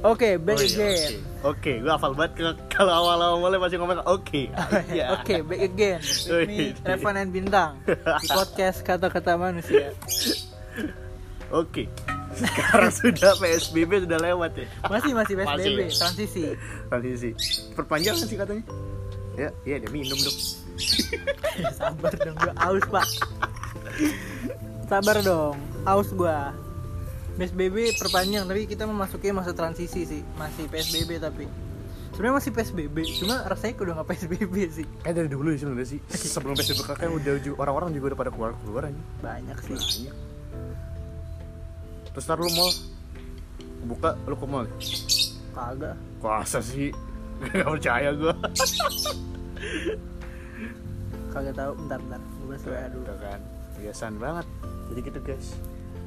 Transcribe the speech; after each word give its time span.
Oke, 0.00 0.40
back 0.40 0.56
Oh 0.56 0.64
iya, 0.64 0.72
again. 0.72 1.12
Oke, 1.44 1.72
gue 1.76 1.92
hafal 1.92 2.16
banget 2.16 2.56
kalau 2.72 2.92
awal-awalnya 3.04 3.60
masih 3.60 3.76
ngomong 3.76 4.00
oke. 4.08 4.48
Iya. 4.96 5.12
Oke, 5.20 5.44
back 5.44 5.60
again. 5.60 6.00
Oh, 6.32 6.40
me, 6.40 6.72
iya. 6.72 6.88
Revan 6.88 7.16
and 7.20 7.32
Bintang 7.32 7.76
di 7.84 8.28
podcast 8.36 8.80
kata-kata 8.80 9.36
manusia. 9.36 9.92
Oke. 11.52 11.84
Sekarang 12.32 12.88
sudah 12.94 13.36
PSBB 13.36 14.08
sudah 14.08 14.18
lewat 14.22 14.56
ya. 14.56 14.66
Masih 14.88 15.12
masih 15.12 15.34
PSBB, 15.36 15.78
Masih. 15.84 15.98
transisi. 16.00 16.44
Transisi. 16.88 17.30
Perpanjang 17.76 18.16
sih 18.16 18.38
katanya. 18.40 18.64
Ya, 19.36 19.48
iya 19.68 19.76
dia 19.84 19.90
minum 19.92 20.16
dong. 20.16 20.38
Sabar 21.76 22.12
dong, 22.16 22.36
gua 22.40 22.52
aus 22.56 22.84
pak. 22.88 23.08
Sabar 24.88 25.16
dong, 25.20 25.56
aus 25.84 26.08
gua. 26.16 26.56
PSBB 27.40 27.96
perpanjang, 27.96 28.44
tapi 28.44 28.68
kita 28.68 28.84
memasuki 28.84 29.32
masa 29.32 29.56
transisi 29.56 30.04
sih, 30.04 30.20
masih 30.36 30.68
PSBB 30.68 31.16
tapi 31.16 31.48
sebenarnya 32.20 32.36
masih 32.36 32.52
PSBB, 32.52 32.96
cuma 33.16 33.40
rasanya 33.48 33.80
udah 33.80 33.94
nggak 33.96 34.08
PSBB 34.12 34.54
sih. 34.68 34.86
Kayak 35.00 35.24
dari 35.24 35.28
dulu 35.32 35.48
ya 35.48 35.56
sebenarnya 35.64 35.88
sih. 35.88 36.00
Sebelum 36.36 36.52
PSBB 36.52 36.84
kan 36.84 37.08
udah 37.08 37.32
orang-orang 37.56 37.96
juga 37.96 38.12
udah 38.12 38.18
pada 38.20 38.28
keluar-keluar 38.28 38.92
aja. 38.92 39.02
Banyak 39.24 39.56
sih. 39.64 39.72
Banyak. 39.72 40.16
Terus 42.12 42.24
ntar 42.28 42.36
lu 42.36 42.52
mau 42.52 42.68
buka 43.88 44.20
lu 44.28 44.36
ke 44.36 44.46
mall. 44.52 44.66
Kagak. 45.56 45.96
Kuasa 46.20 46.60
sih. 46.60 46.92
Gak 47.56 47.64
percaya 47.64 48.12
gua. 48.12 48.36
Kagak 51.32 51.54
tahu. 51.56 51.72
Bentar 51.88 51.98
bentar. 52.04 52.20
Gua 52.44 52.56
WA 52.68 52.84
dulu. 52.92 53.02
Udah 53.08 53.16
kan. 53.16 53.40
Kebiasaan 53.80 54.14
banget. 54.20 54.46
Jadi 54.92 55.00
gitu 55.08 55.20
guys. 55.24 55.56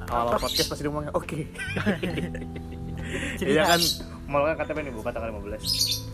Awal 0.06 0.36
podcast 0.36 0.68
pasti 0.68 0.82
ngomongnya 0.82 1.12
oke. 1.12 1.38
Jadi 3.36 3.50
Iya 3.50 3.62
kan 3.66 3.80
mall 4.26 4.44
kan 4.46 4.56
katanya 4.58 4.88
nih 4.88 4.94
buka 4.94 5.10
tanggal 5.10 5.30
15. 5.34 6.04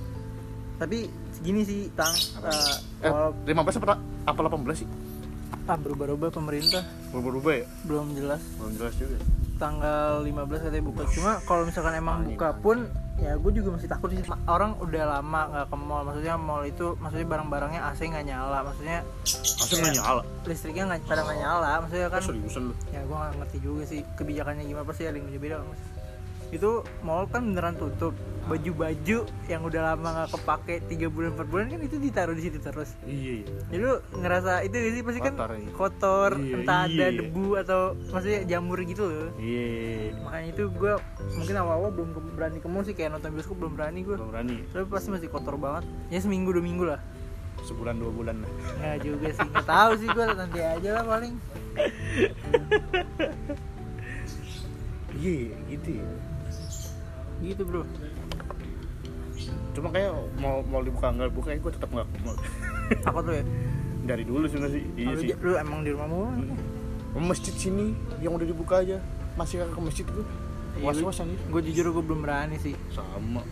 Tapi 0.77 0.98
segini 1.30 1.60
sih, 1.62 1.80
Tang. 1.92 2.12
Apa? 2.36 2.48
Eh, 2.48 2.77
Eh, 3.02 3.11
wala- 3.11 3.36
15 3.44 3.77
apa 3.78 3.94
apa 4.24 4.41
18 4.42 4.77
sih? 4.77 4.88
ah, 5.62 5.77
berubah-ubah 5.77 6.30
pemerintah 6.30 6.83
Berubah-ubah 7.11 7.52
ya? 7.55 7.66
belum 7.84 8.06
jelas. 8.12 8.42
Belum 8.56 8.72
jelas 8.74 8.94
juga. 8.96 9.18
tanggal 9.56 10.24
15 10.24 10.33
katanya 10.62 10.83
buka 10.83 11.02
cuma 11.11 11.33
kalau 11.44 11.62
misalkan 11.62 11.92
emang 11.94 12.16
Paling 12.18 12.33
buka 12.33 12.48
pun 12.56 12.88
ya 13.20 13.36
gue 13.36 13.52
juga 13.52 13.68
masih 13.76 13.84
takut 13.86 14.08
sih 14.08 14.20
orang 14.46 14.74
udah 14.76 15.04
lama 15.12 15.40
nggak 15.46 15.66
ke 15.68 15.76
mall 15.76 16.02
maksudnya 16.02 16.34
mall 16.34 16.64
itu 16.64 16.96
maksudnya 16.96 17.28
barang-barangnya 17.28 17.80
AC 17.84 18.00
nggak 18.02 18.27
nyala 18.27 18.58
maksudnya 18.64 19.04
Masa 19.60 19.74
nggak 19.77 19.94
nyala? 19.94 20.22
listriknya 20.42 20.84
nggak 20.88 21.00
pada 21.04 21.22
nggak 21.22 21.38
nyala 21.38 21.70
maksudnya 21.84 22.08
kan 22.08 22.16
Kan 22.16 22.27
seriusan 22.27 22.62
lu. 22.66 22.74
ya 22.88 23.00
gue 23.00 23.12
nggak 23.14 23.32
ngerti 23.36 23.58
juga 23.60 23.82
sih 23.84 24.00
kebijakannya 24.16 24.64
gimana 24.64 24.84
pasti 24.84 25.02
ada 25.04 25.16
yang 25.16 25.28
beda 25.30 25.56
Mas. 25.60 25.80
Itu 26.50 26.70
mall 27.00 27.24
kan 27.24 27.42
beneran 27.44 27.74
tutup 27.74 28.10
baju-baju 28.42 29.18
yang 29.46 29.62
udah 29.62 29.82
lama 29.84 30.08
nggak 30.12 30.30
kepake 30.32 30.74
tiga 30.84 31.06
bulan 31.06 31.30
empat 31.32 31.46
bulan 31.46 31.66
kan 31.68 31.80
itu 31.80 31.96
ditaruh 31.96 32.32
di 32.32 32.42
situ 32.42 32.58
terus 32.58 32.98
Iya. 33.02 33.34
iya. 33.38 33.58
jadi 33.68 33.82
lu 33.84 33.94
ngerasa 34.12 34.52
itu 34.60 34.74
sih 34.90 35.02
pasti 35.02 35.20
kan 35.20 35.34
Kotor, 35.34 35.50
iya. 35.54 35.70
kotor 35.72 36.30
Iya, 36.36 36.54
entah 36.56 36.78
ada 36.84 36.90
iya. 37.06 37.14
debu 37.14 37.46
atau 37.56 37.80
maksudnya 38.08 38.40
jamur 38.44 38.78
gitu 38.80 39.02
loh 39.04 39.30
Iya. 39.36 40.18
makanya 40.20 40.48
itu 40.48 40.64
gue 40.68 40.92
mungkin 41.32 41.54
awal-awal 41.56 41.90
belum 41.92 42.08
ke- 42.10 42.32
berani 42.32 42.58
ke 42.58 42.66
mall 42.66 42.82
sih 42.82 42.92
kayak 42.92 43.10
nonton 43.12 43.30
bioskop 43.30 43.56
belum 43.56 43.72
berani 43.72 44.00
gue 44.00 44.14
Belum 44.14 44.28
berani. 44.28 44.56
tapi 44.66 44.84
pasti 44.84 45.08
masih 45.08 45.28
kotor 45.28 45.54
banget 45.54 45.84
ya 46.08 46.18
seminggu 46.18 46.50
dua 46.50 46.64
minggu 46.64 46.84
lah 46.88 47.00
Sebulan 47.60 47.94
dua 47.94 48.10
bulan 48.10 48.36
lah. 48.40 48.50
nggak 48.74 48.98
juga 49.04 49.26
sih 49.30 49.46
nggak 49.46 49.66
tahu 49.68 49.90
sih 49.94 50.08
gue 50.08 50.24
nanti 50.26 50.58
aja 50.58 50.90
lah 50.92 51.04
paling 51.06 51.34
Iya, 55.12 55.52
gitu. 55.68 55.90
ya. 55.92 56.08
Gitu 57.42 57.62
bro 57.62 57.83
Cuma 59.70 59.88
kayak 59.88 60.10
mau 60.36 60.61
mau 60.62 60.83
dibuka 60.83 61.08
nggak 61.08 61.30
buka, 61.30 61.55
gue 61.55 61.73
tetap 61.73 61.89
nggak 61.89 62.06
mau. 62.20 62.34
takut 63.06 63.23
lu 63.23 63.33
ya 63.33 63.45
Dari 64.02 64.24
dulu 64.27 64.45
sebenarnya 64.45 64.74
sih. 64.74 64.84
Iya 64.95 65.06
Kalau 65.06 65.23
sih. 65.23 65.28
lu 65.39 65.52
emang 65.55 65.80
di 65.80 65.90
rumah 65.90 66.08
mulu 66.08 66.55
Ke 67.08 67.18
masjid 67.20 67.55
sini 67.55 67.95
yang 68.18 68.34
udah 68.34 68.45
dibuka 68.45 68.74
aja 68.78 68.98
masih 69.33 69.62
ke 69.62 69.80
masjid 69.80 70.05
gue. 70.05 70.27
Iya, 70.73 70.84
Was 70.84 70.98
was 71.01 71.18
anjir. 71.18 71.39
gue 71.40 71.61
jujur 71.67 71.86
gue 71.92 72.05
belum 72.05 72.20
berani 72.20 72.55
sih 72.56 72.74
Sama. 72.90 73.42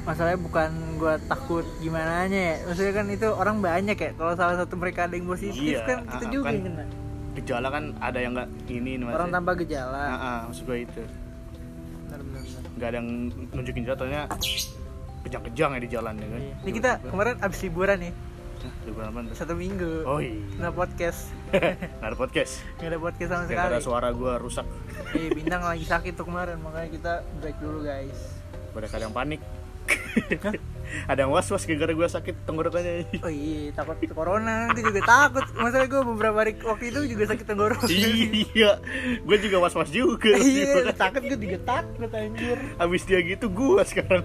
masalahnya 0.00 0.40
bukan 0.40 0.70
gue 0.96 1.14
takut 1.28 1.62
gimana 1.78 2.24
ya 2.24 2.58
maksudnya 2.64 2.90
kan 2.92 3.06
itu 3.06 3.28
orang 3.28 3.60
banyak 3.60 3.94
ya 3.94 4.10
kalau 4.14 4.32
salah 4.32 4.56
satu 4.56 4.74
mereka 4.74 5.04
ada 5.04 5.14
yang 5.14 5.28
positif 5.28 5.60
Iya, 5.76 5.84
kan 5.84 5.98
kita 6.08 6.24
ah, 6.24 6.30
juga 6.30 6.44
kan 6.46 6.52
yang 6.52 6.64
kena 6.64 6.84
Gejala 7.32 7.68
kan 7.68 7.84
ada 7.98 8.18
yang 8.18 8.32
nggak 8.32 8.48
ini 8.66 8.90
orang 9.04 9.30
tanpa 9.30 9.52
gejala 9.54 10.00
Ah, 10.00 10.16
ah, 10.16 10.38
maksud 10.48 10.64
gue 10.64 10.78
itu. 10.80 11.02
benar 12.02 12.20
benar. 12.24 12.42
Nggak 12.80 12.88
ada 12.88 12.98
yang 13.04 13.28
nunjukin 13.52 13.84
jatuhnya 13.84 14.24
kejang-kejang 15.20 15.76
ya 15.76 15.80
di 15.84 15.90
jalan 15.92 16.14
ya 16.16 16.26
kan? 16.32 16.40
Ini 16.64 16.70
kita 16.72 16.90
kemarin 17.04 17.36
abis 17.44 17.60
liburan 17.68 17.98
nih. 18.00 18.12
Liburan 18.88 19.06
apa 19.12 19.20
satu 19.36 19.52
minggu. 19.52 20.08
Oh 20.08 20.16
iya. 20.16 20.40
Nah 20.56 20.72
podcast. 20.72 21.28
Nggak 22.00 22.08
ada 22.08 22.16
podcast? 22.16 22.52
Nggak 22.80 22.88
ada 22.88 22.98
podcast 23.00 23.28
sama 23.28 23.42
nggak 23.44 23.52
sekali. 23.52 23.72
ada 23.76 23.80
suara 23.84 24.08
gue 24.16 24.32
rusak. 24.40 24.66
Eh, 25.12 25.28
bintang 25.36 25.60
lagi 25.60 25.84
sakit 25.84 26.12
tuh 26.16 26.24
kemarin, 26.24 26.56
makanya 26.60 26.88
kita 26.88 27.12
break 27.44 27.56
dulu 27.60 27.84
guys. 27.84 28.40
pada 28.70 28.86
kadang 28.86 29.10
panik 29.10 29.42
ada 31.04 31.20
yang 31.20 31.30
was-was 31.30 31.62
gara-gara 31.62 31.92
gue 31.92 32.08
sakit 32.10 32.34
tenggorokannya 32.42 33.06
Oh 33.20 33.28
iya, 33.28 33.70
takut 33.70 33.96
corona, 34.10 34.70
gue 34.70 34.82
juga 34.82 35.00
takut. 35.02 35.44
Masalah 35.54 35.86
gue 35.86 36.02
beberapa 36.06 36.36
hari 36.36 36.52
waktu 36.56 36.84
itu 36.88 37.00
juga 37.08 37.24
sakit 37.28 37.46
tenggorokan. 37.46 37.88
iya 37.88 38.78
gue 39.18 39.36
juga 39.38 39.56
was-was 39.60 39.88
juga 39.88 40.34
iya, 40.34 40.90
takut 40.92 41.22
gue 41.22 41.36
juga 41.36 41.58
takut 41.60 42.10
anjir. 42.10 42.58
abis 42.76 43.02
dia 43.02 43.20
gitu 43.20 43.46
gue 43.46 43.82
sekarang 43.84 44.24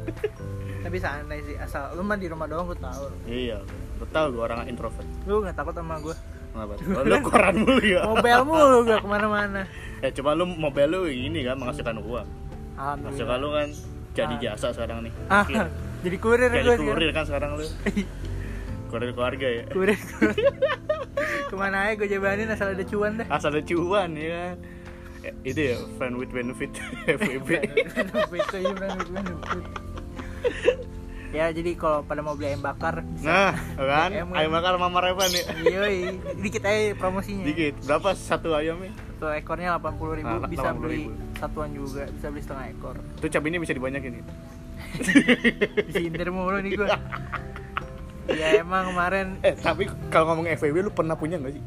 Tapi 0.81 0.97
santai 0.97 1.41
sih, 1.41 1.55
asal 1.55 1.93
lu 1.93 2.01
mah 2.01 2.13
di 2.13 2.25
rumah 2.25 2.45
doang 2.45 2.65
gue 2.67 2.77
tahu. 2.77 3.05
iya 3.25 3.57
lo 3.95 4.05
tau 4.07 4.29
gue 4.29 4.39
orang 4.39 4.65
introvert 4.65 5.07
Lu 5.23 5.39
nggak 5.39 5.55
takut 5.55 5.73
sama 5.73 5.97
gue. 5.97 6.15
kenapa 6.51 6.73
lo 7.01 7.15
koran 7.21 7.55
mulu 7.57 7.81
ya 7.81 8.01
Mobile 8.05 8.43
mulu 8.43 8.77
gak 8.83 8.99
ke 8.99 9.07
mana-mana. 9.07 9.61
ya 9.97 10.09
coba 10.13 10.29
lu 10.31 10.45
mobil 10.45 10.85
lu 10.85 11.01
ini 11.05 11.41
kan 11.41 11.55
menghasilkan 11.55 11.97
uang 11.97 12.27
menghasilkan 12.75 12.95
Alhamdulillah. 13.03 13.37
lu 13.37 13.49
kan 13.51 13.67
jadi 14.13 14.33
jasa 14.39 14.67
sekarang 14.69 15.03
nih 15.03 15.11
Ah. 15.27 15.43
Jadi 16.05 16.17
kurir 16.17 16.47
jadi 16.47 16.63
gue 16.63 16.77
kurir 16.85 17.09
kan 17.11 17.23
sekarang 17.23 17.57
lu 17.57 17.65
kurir 18.89 19.09
keluarga 19.11 19.47
ya 19.49 19.63
Kurir. 19.67 19.97
kurir. 19.97 20.45
Ke 21.45 21.55
mana 21.55 21.77
aja 21.83 21.93
gue 21.95 22.07
jabanin 22.07 22.47
asal 22.47 22.69
ada 22.69 22.83
cuan 22.83 23.17
dah. 23.17 23.27
asal 23.27 23.49
ada 23.49 23.61
cuan 23.61 24.09
ya 24.13 24.29
kan 24.29 24.57
Eh, 25.25 25.33
itu 25.43 25.59
ya 25.65 25.77
friend 25.97 26.15
with 26.15 26.29
benefit 26.29 26.69
FWB 27.09 27.49
iya, 27.49 28.71
benefit. 28.71 29.65
ya 31.31 31.45
jadi 31.49 31.71
kalau 31.73 31.99
pada 32.01 32.21
mau 32.21 32.31
beli 32.31 32.53
ayam 32.53 32.61
bakar 32.61 33.01
nah 33.19 33.51
kan 33.73 34.13
Ayam, 34.13 34.29
ayam 34.31 34.51
bakar 34.53 34.77
mama 34.77 35.01
Revan 35.01 35.27
ya 35.27 35.43
Yoi, 35.65 36.21
dikit 36.37 36.61
aja 36.61 36.93
promosinya. 36.93 37.41
dikit 37.43 37.73
berapa 37.83 38.13
satu 38.13 38.53
ayamnya 38.53 38.93
Satu 39.11 39.33
ekornya 39.33 39.75
80.000 39.75 39.97
ribu, 40.15 40.29
Nah, 40.35 40.45
bisa 40.45 40.69
80.000. 40.69 40.77
beli 40.77 41.03
satuan 41.35 41.69
juga, 41.71 42.03
bisa 42.07 42.27
beli 42.29 42.41
setengah 42.41 42.65
ekor. 42.69 42.95
tuh 43.17 43.27
cabenya 43.27 43.57
bisa 43.57 43.73
dibanyakin 43.73 44.11
ya 44.13 44.23
Disindir 45.89 46.29
mulu 46.31 46.57
nih 46.61 46.71
gua. 46.75 46.97
ya 48.25 48.57
emang 48.57 48.89
kemarin 48.89 49.37
eh 49.45 49.53
tapi 49.53 49.85
kalau 50.09 50.33
ngomong 50.33 50.49
FWB 50.57 50.89
lu 50.89 50.91
pernah 50.91 51.13
punya 51.13 51.37
nggak 51.37 51.53
sih? 51.53 51.63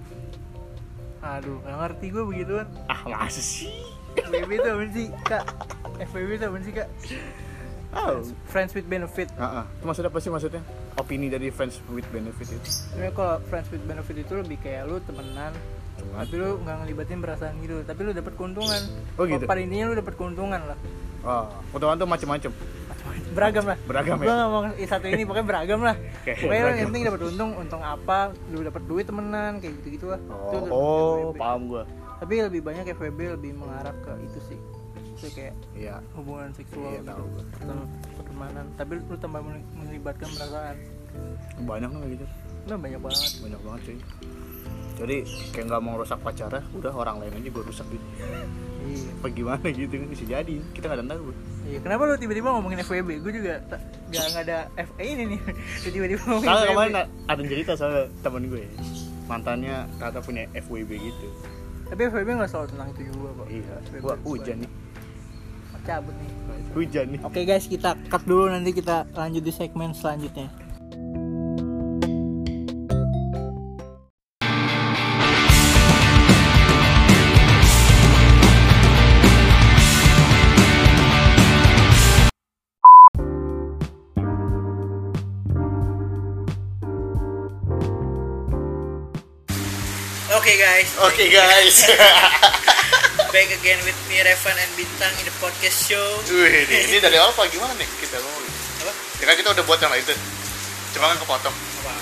Aduh 1.22 1.62
nggak 1.62 1.76
ngerti 1.76 2.06
gua 2.10 2.24
begituan. 2.26 2.66
Ah 2.90 3.00
masa 3.06 3.38
sih? 3.38 3.70
FWB 4.18 4.50
itu 4.58 4.68
apa 4.68 4.84
sih 4.90 5.06
kak? 5.22 5.44
FWB 6.10 6.30
itu 6.34 6.44
apa 6.50 6.58
sih 6.62 6.72
kak? 6.74 6.88
Oh 7.96 8.20
friends 8.50 8.76
with 8.76 8.84
benefit. 8.84 9.32
Ah. 9.40 9.64
itu 9.64 9.84
maksudnya 9.86 10.10
apa 10.12 10.18
sih 10.20 10.30
maksudnya? 10.34 10.62
Opini 10.98 11.30
dari 11.30 11.48
friends 11.48 11.78
with 11.88 12.04
benefit 12.10 12.50
itu. 12.52 12.68
Sebenarnya 12.68 13.12
kalau 13.14 13.34
friends 13.48 13.68
with 13.70 13.84
benefit 13.86 14.16
itu 14.18 14.32
lebih 14.34 14.58
kayak 14.60 14.90
lu 14.90 14.98
temenan 15.06 15.54
Cuman- 15.98 16.26
tapi 16.26 16.34
lu 16.36 16.50
nggak 16.62 16.76
ngelibatin 16.84 17.18
perasaan 17.22 17.54
gitu. 17.62 17.86
Tapi 17.86 18.00
lu 18.02 18.10
dapat 18.12 18.32
keuntungan. 18.34 18.82
Oh, 19.16 19.24
gitu? 19.24 19.46
pada 19.46 19.60
intinya 19.62 19.94
lu 19.94 19.96
dapat 19.96 20.14
keuntungan 20.18 20.60
lah. 20.74 20.78
Oh 21.22 21.46
keuntungan 21.70 21.96
tuh 21.98 22.08
macem-macem 22.10 22.52
beragam 23.34 23.64
lah. 23.66 23.78
Beragam 23.84 24.16
ya? 24.20 24.24
gua 24.26 24.34
nggak 24.34 24.50
mau 24.50 24.62
satu 24.86 25.06
ini 25.06 25.22
pokoknya 25.24 25.46
beragam 25.46 25.80
lah. 25.84 25.96
Oke, 26.22 26.32
pokoknya 26.38 26.62
beragam. 26.62 26.78
yang 26.78 26.88
penting 26.90 27.04
dapat 27.06 27.22
untung 27.28 27.50
untung 27.56 27.82
apa 27.82 28.18
lu 28.50 28.60
dapat 28.64 28.82
duit 28.86 29.04
temenan 29.06 29.52
kayak 29.60 29.72
gitu 29.82 29.88
gitu 29.94 30.06
lah. 30.12 30.20
Itu 30.20 30.32
oh, 30.32 30.52
dapat 30.52 30.72
oh 30.72 31.14
FWB. 31.32 31.38
paham 31.38 31.60
gua. 31.68 31.82
Tapi 32.18 32.34
lebih 32.42 32.60
banyak 32.66 32.84
FWB 32.98 33.20
lebih 33.38 33.52
mengarah 33.54 33.94
ke 34.02 34.12
itu 34.24 34.38
sih. 34.48 34.58
Itu 35.18 35.26
kayak 35.34 35.54
iya. 35.74 35.98
hubungan 36.14 36.50
seksual 36.54 36.94
Iya, 36.94 37.00
gitu. 37.02 37.10
atau 37.14 37.26
pertemanan. 38.18 38.64
Tapi 38.78 38.92
lu 39.02 39.16
tambah 39.18 39.40
meli- 39.42 39.68
melibatkan 39.74 40.28
perasaan. 40.30 40.76
Banyak 41.62 41.88
nggak 41.90 42.10
gitu? 42.18 42.26
Nah 42.68 42.76
banyak 42.78 43.00
banget. 43.00 43.30
Banyak 43.42 43.60
banget 43.66 43.80
cuy 43.86 43.98
jadi 44.98 45.16
kayak 45.54 45.64
nggak 45.70 45.82
mau 45.82 45.94
rusak 45.94 46.18
pacara 46.18 46.58
udah 46.74 46.90
orang 46.90 47.22
lain 47.22 47.38
aja 47.38 47.48
gue 47.54 47.64
rusak 47.64 47.86
gitu 47.86 48.06
iya 48.88 49.10
apa 49.12 49.26
gimana 49.28 49.66
gitu 49.68 49.94
kan 49.94 50.08
bisa 50.08 50.24
jadi. 50.24 50.54
Kita 50.72 50.84
nggak 50.88 50.98
ada 50.98 51.06
tahu 51.12 51.30
iya 51.68 51.78
kenapa 51.84 52.02
lu 52.08 52.14
tiba-tiba 52.16 52.48
ngomongin 52.48 52.78
FWB 52.80 53.08
gue 53.20 53.32
juga 53.36 53.52
tak- 53.68 53.84
nggak 54.08 54.24
nggak 54.32 54.44
ada 54.48 54.58
FA 54.88 55.04
ini 55.04 55.24
nih. 55.36 55.40
Tiba-tiba 55.84 56.22
ngomongin 56.24 56.48
kalau 56.48 56.62
FWB 56.62 56.72
kemarin 56.72 56.94
ada 57.28 57.42
cerita 57.44 57.72
sama 57.76 57.98
temen 58.24 58.42
gue. 58.48 58.64
Mantannya 59.28 59.76
kata 60.00 60.18
punya 60.24 60.42
FWB 60.56 60.90
gitu. 60.96 61.26
Tapi 61.88 62.00
FWB 62.08 62.28
nggak 62.40 62.50
selalu 62.50 62.66
tentang 62.72 62.88
itu 62.92 63.02
juga 63.12 63.28
kok. 63.36 63.46
Iya. 63.52 63.76
Gua 64.00 64.14
hujan 64.24 64.56
nih. 64.64 64.70
Cabut 65.84 66.14
nih. 66.16 66.30
Hujan 66.76 67.06
nih. 67.12 67.20
Oke 67.24 67.40
guys 67.44 67.64
kita 67.64 67.96
cut 68.08 68.22
dulu. 68.24 68.48
Nanti 68.48 68.70
kita 68.72 69.08
lanjut 69.12 69.42
di 69.44 69.52
segmen 69.52 69.92
selanjutnya 69.92 70.67
Oke 90.98 91.28
guys, 91.28 91.84
back 93.34 93.48
again 93.52 93.76
with 93.84 93.98
me 94.08 94.18
Revan 94.18 94.56
and 94.56 94.72
Bintang 94.72 95.12
in 95.14 95.24
the 95.24 95.34
podcast 95.36 95.84
show. 95.84 96.02
Wih, 96.26 96.64
ini, 96.64 96.88
ini 96.88 96.96
dari 96.98 97.14
awal 97.14 97.30
apa 97.30 97.44
gimana 97.46 97.76
nih 97.76 97.84
kita 98.00 98.16
ngomong 98.16 98.44
Apa? 98.80 98.92
ya 99.20 99.24
kan 99.24 99.34
kita 99.36 99.48
udah 99.52 99.64
buat 99.64 99.78
yang 99.78 99.92
itu 99.94 100.14
cuma 100.90 101.12
kan 101.12 101.20
kepotong 101.20 101.52
Apa? 101.52 101.92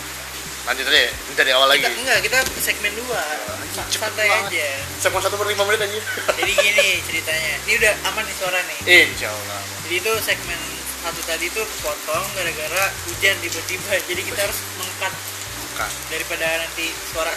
lanjut 0.67 0.87
aja 0.87 1.01
ya. 1.01 1.11
ini 1.11 1.35
dari 1.35 1.51
awal 1.51 1.67
lagi 1.67 1.83
Kita, 1.83 1.93
enggak, 1.93 2.19
kita 2.23 2.39
segmen 2.59 2.93
dua. 2.95 3.23
Santai 3.75 4.27
banget. 4.27 4.49
aja. 4.55 4.69
segmen 4.99 5.21
satu 5.21 5.35
per 5.35 5.47
lima 5.47 5.63
menit 5.65 5.81
aja 5.83 6.01
Jadi 6.33 6.53
gini 6.55 6.89
ceritanya. 7.03 7.53
Ini 7.67 7.73
udah 7.77 7.93
aman 8.07 8.23
nih 8.23 8.37
suara 8.39 8.61
nih. 8.63 8.79
insya 9.05 9.29
Allah 9.29 9.61
Jadi 9.83 9.95
itu 9.99 10.13
segmen 10.23 10.61
satu 11.03 11.21
tadi 11.23 11.47
tuh 11.51 11.67
potong 11.81 12.27
gara-gara 12.33 12.85
hujan 13.07 13.35
tiba-tiba. 13.39 13.93
Jadi 14.01 14.21
kita 14.25 14.41
harus 14.43 14.59
mengkat 14.75 15.13
bukan 15.63 15.91
daripada 16.09 16.47
nanti 16.59 16.87
suara. 17.13 17.31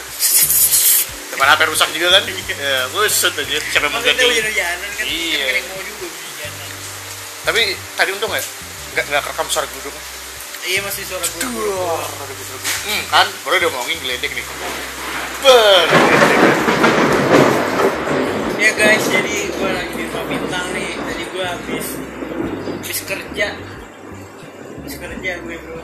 Depan 1.30 1.48
HP 1.50 1.62
rusak 1.70 1.90
juga 1.94 2.08
kan 2.18 2.24
ya 2.30 2.76
busut 2.90 3.34
aja 3.38 3.58
siapa 3.70 3.86
yang 3.86 3.94
mau 3.94 4.02
Maksudnya 4.02 4.16
ganti 4.18 4.24
hujan-hujanan 4.28 4.90
kan. 4.98 5.06
Iya. 5.06 5.48
Mau 5.70 5.82
juga 5.86 6.08
tapi 7.50 7.74
tadi 7.98 8.10
untung 8.14 8.30
ya 8.30 8.44
nggak 8.94 9.06
nggak 9.10 9.22
kerekam 9.26 9.48
suara 9.50 9.68
duduk 9.74 9.96
Iya 10.60 10.84
masih 10.84 11.08
suara 11.08 11.24
gue. 11.24 11.50
hmm, 11.50 13.04
kan 13.08 13.26
baru 13.48 13.64
udah 13.64 13.70
ngomongin 13.74 13.98
geledek 14.06 14.32
nih 14.36 14.44
ber 15.42 15.88
Ya 18.60 18.76
guys, 18.76 19.08
jadi 19.08 19.56
gue 19.56 19.70
lagi 19.72 19.96
di 19.96 20.04
rumah 20.12 20.28
bintang 20.28 20.68
nih. 20.76 21.00
Tadi 21.00 21.24
gue 21.32 21.46
habis 21.48 21.88
habis 22.76 23.00
kerja. 23.08 23.56
Habis 23.56 24.96
kerja 25.00 25.32
gue 25.40 25.56
bro. 25.64 25.80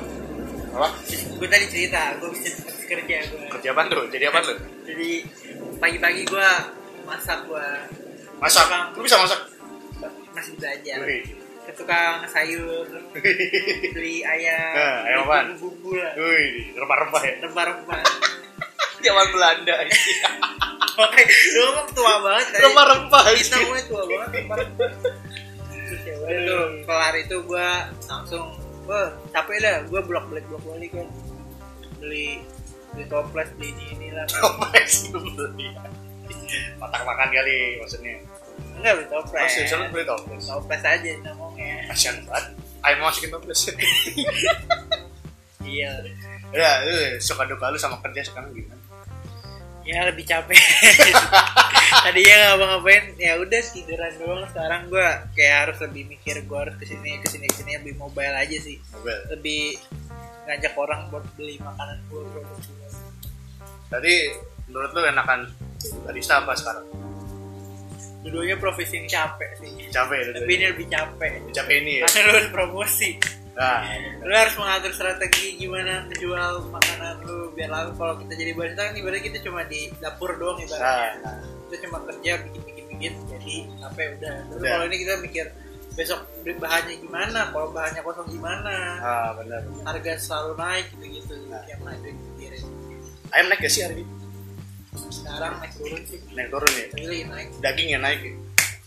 apa 0.75 0.89
Gue 1.39 1.47
tadi 1.47 1.65
cerita, 1.71 2.19
gue 2.19 2.27
habis 2.35 2.51
habis 2.51 2.74
kerja 2.85 3.17
gue. 3.25 3.41
kerja 3.49 3.69
apa 3.73 3.81
tuh 3.87 4.03
jadi 4.07 4.29
apa 4.29 4.39
tuh 4.41 4.57
Jadi 4.85 5.09
pagi-pagi 5.77 6.21
gue 6.23 6.49
masak 7.03 7.45
gue 7.45 7.67
masak 8.37 8.65
lu 8.93 9.01
bisa 9.01 9.17
masak 9.17 9.39
masih 10.31 10.51
belajar. 10.59 10.99
Wih. 11.01 11.23
Ke 11.65 11.71
tukang 11.73 12.21
sayur, 12.27 12.85
beli 13.95 14.21
ayam, 14.21 14.75
Nah, 14.75 15.01
ayam 15.01 15.19
apaan? 15.25 15.45
bumbu-bumbu 15.55 15.97
lah, 15.97 16.13
Wih, 16.13 16.75
rempah-rempah 16.75 17.21
ya 17.23 17.33
rempah-rempah. 17.41 17.99
zaman 19.05 19.27
Belanda 19.31 19.73
Oke, 20.95 21.23
lu 21.25 21.61
ngomong 21.65 21.87
tua 21.91 22.13
banget 22.21 22.45
tadi. 22.53 22.61
rempah-rempah 22.63 23.23
Kita 23.33 23.57
mulai 23.65 23.83
tua 23.87 24.01
banget 24.05 24.29
rempah-rempah. 24.35 24.89
Tuh 26.25 26.67
kelar 26.85 27.13
itu 27.15 27.35
gue 27.39 27.67
langsung 28.05 28.45
wah 28.85 29.09
capek 29.31 29.57
dah 29.57 29.75
gue 29.85 29.99
bolak 30.01 30.25
balik 30.29 30.45
bolak 30.45 30.63
balik 30.67 30.91
kan 30.93 31.07
beli 31.97 32.41
beli 32.95 33.05
toples 33.11 33.49
beli 33.59 33.69
ini 33.75 33.85
inilah. 33.99 34.25
Toples 34.31 34.93
beli 35.11 35.67
matak 36.79 37.01
makan 37.03 37.27
kali 37.29 37.57
maksudnya. 37.83 38.15
Enggak 38.79 38.93
beli 38.97 39.07
toples. 39.11 39.43
Masih 39.43 39.63
selalu 39.67 39.85
beli 39.91 40.05
toples. 40.07 40.43
Toples 40.47 40.83
aja 40.87 41.09
ngomongnya 41.27 41.91
kasian 41.91 42.15
banget. 42.23 42.45
Ayo 42.87 42.95
masukin 43.03 43.31
toples. 43.35 43.59
Iya. 45.65 45.97
Ya 46.53 46.85
lu 46.85 47.17
suka 47.17 47.49
duka 47.49 47.73
lu 47.73 47.81
sama 47.81 47.97
kerja 48.05 48.21
sekarang 48.21 48.53
gimana? 48.53 48.77
Ya 49.81 50.05
lebih 50.05 50.25
capek. 50.25 50.57
Tadinya 52.05 52.35
nggak 52.37 52.57
mau 52.57 52.67
ngapain 52.77 53.05
ya 53.17 53.37
udah 53.41 53.61
tiduran 53.73 54.13
doang. 54.21 54.45
Sekarang 54.49 54.81
gue 54.93 55.07
kayak 55.33 55.55
harus 55.65 55.77
lebih 55.89 56.05
mikir 56.05 56.45
gue 56.45 56.57
harus 56.57 56.77
ke 56.77 56.85
sini 56.85 57.17
ke 57.17 57.27
sini 57.33 57.49
ke 57.49 57.55
sini 57.57 57.81
lebih 57.81 57.97
mobile 57.97 58.33
aja 58.33 58.57
sih. 58.61 58.77
Mobil 58.93 59.17
lebih 59.33 59.81
ngajak 60.45 60.73
orang 60.77 61.09
buat 61.09 61.25
beli 61.33 61.57
makanan 61.57 61.97
gue 62.13 62.21
tadi 63.95 64.15
menurut 64.67 64.91
lu 64.91 65.01
enakan 65.07 65.39
barista 66.03 66.43
apa 66.43 66.53
sekarang? 66.57 66.85
Dua-duanya 68.25 68.57
profesi 68.57 68.97
yang 68.97 69.07
capek 69.07 69.49
sih. 69.61 69.69
Capek 69.93 70.33
tapi 70.33 70.51
ini 70.57 70.65
lebih 70.73 70.87
capek. 70.89 71.31
Capek 71.53 71.75
ini 71.85 71.91
ya? 72.01 72.05
Karena 72.09 72.25
lu 72.25 72.37
harus 72.41 72.51
promosi. 72.51 73.09
Nah. 73.55 73.87
Lu 74.25 74.33
harus 74.35 74.55
mengatur 74.59 74.91
strategi 74.91 75.55
gimana 75.55 76.03
menjual 76.09 76.67
makanan 76.73 77.23
lu 77.23 77.53
biar 77.53 77.69
laku. 77.71 77.91
Kalau 77.95 78.13
kita 78.19 78.33
jadi 78.35 78.51
barista 78.57 78.81
kan 78.91 78.95
ibaratnya 78.97 79.23
kita 79.29 79.39
cuma 79.45 79.61
di 79.69 79.87
dapur 80.01 80.35
doang 80.35 80.57
ibaratnya. 80.59 81.11
Nah 81.23 81.37
kita 81.65 81.75
cuma 81.89 81.97
kerja 82.05 82.31
bikin 82.45 82.61
bikin 82.65 82.85
bikin 82.93 83.13
jadi 83.25 83.55
apa 83.81 83.97
ya 83.97 84.09
udah 84.21 84.35
Udah. 84.53 84.69
kalau 84.69 84.85
ini 84.85 84.97
kita 85.01 85.13
mikir 85.17 85.45
besok 85.95 86.19
beli 86.43 86.53
bahannya 86.59 86.95
gimana? 86.99 87.39
Kalau 87.49 87.67
bahannya 87.71 88.01
kosong 88.03 88.27
gimana? 88.27 88.73
Ah 88.99 89.31
benar 89.37 89.61
harga 89.85 90.11
selalu 90.19 90.51
naik 90.59 90.85
gitu 90.93 91.05
gitu 91.21 91.33
Nah. 91.47 91.63
yang 91.69 91.81
naik 91.85 92.01
pikirin 92.35 92.63
ayam 93.35 93.51
naik 93.51 93.59
gak 93.67 93.73
sih 93.73 93.83
hari 93.83 94.01
ini? 94.01 94.13
Sekarang 95.11 95.59
naik 95.59 95.73
turun 95.75 96.01
sih. 96.07 96.19
Naik 96.31 96.47
turun 96.47 96.71
ya? 96.71 96.85
Tapi 96.87 97.03
lagi 97.03 97.23
naik 97.27 97.47
dagingnya 97.59 97.99
naik 97.99 98.21
ya? 98.23 98.33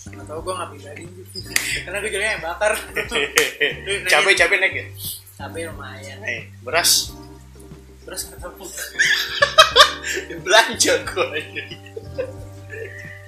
Atau 0.09 0.41
gue 0.41 0.55
nggak 0.57 0.69
beli 0.73 0.81
daging 0.89 1.11
karena 1.85 1.97
gue 2.01 2.11
jualnya 2.11 2.31
yang 2.33 2.45
bakar. 2.45 2.73
Cabai 4.13 4.35
cabai 4.35 4.59
naik 4.59 4.75
ya? 4.75 4.87
Tapi 5.37 5.59
lumayan. 5.69 6.17
Naik 6.25 6.45
beras? 6.65 7.13
Terus 8.09 8.23
ketemu 8.33 8.65
belanja 10.45 10.93
gue 11.05 11.41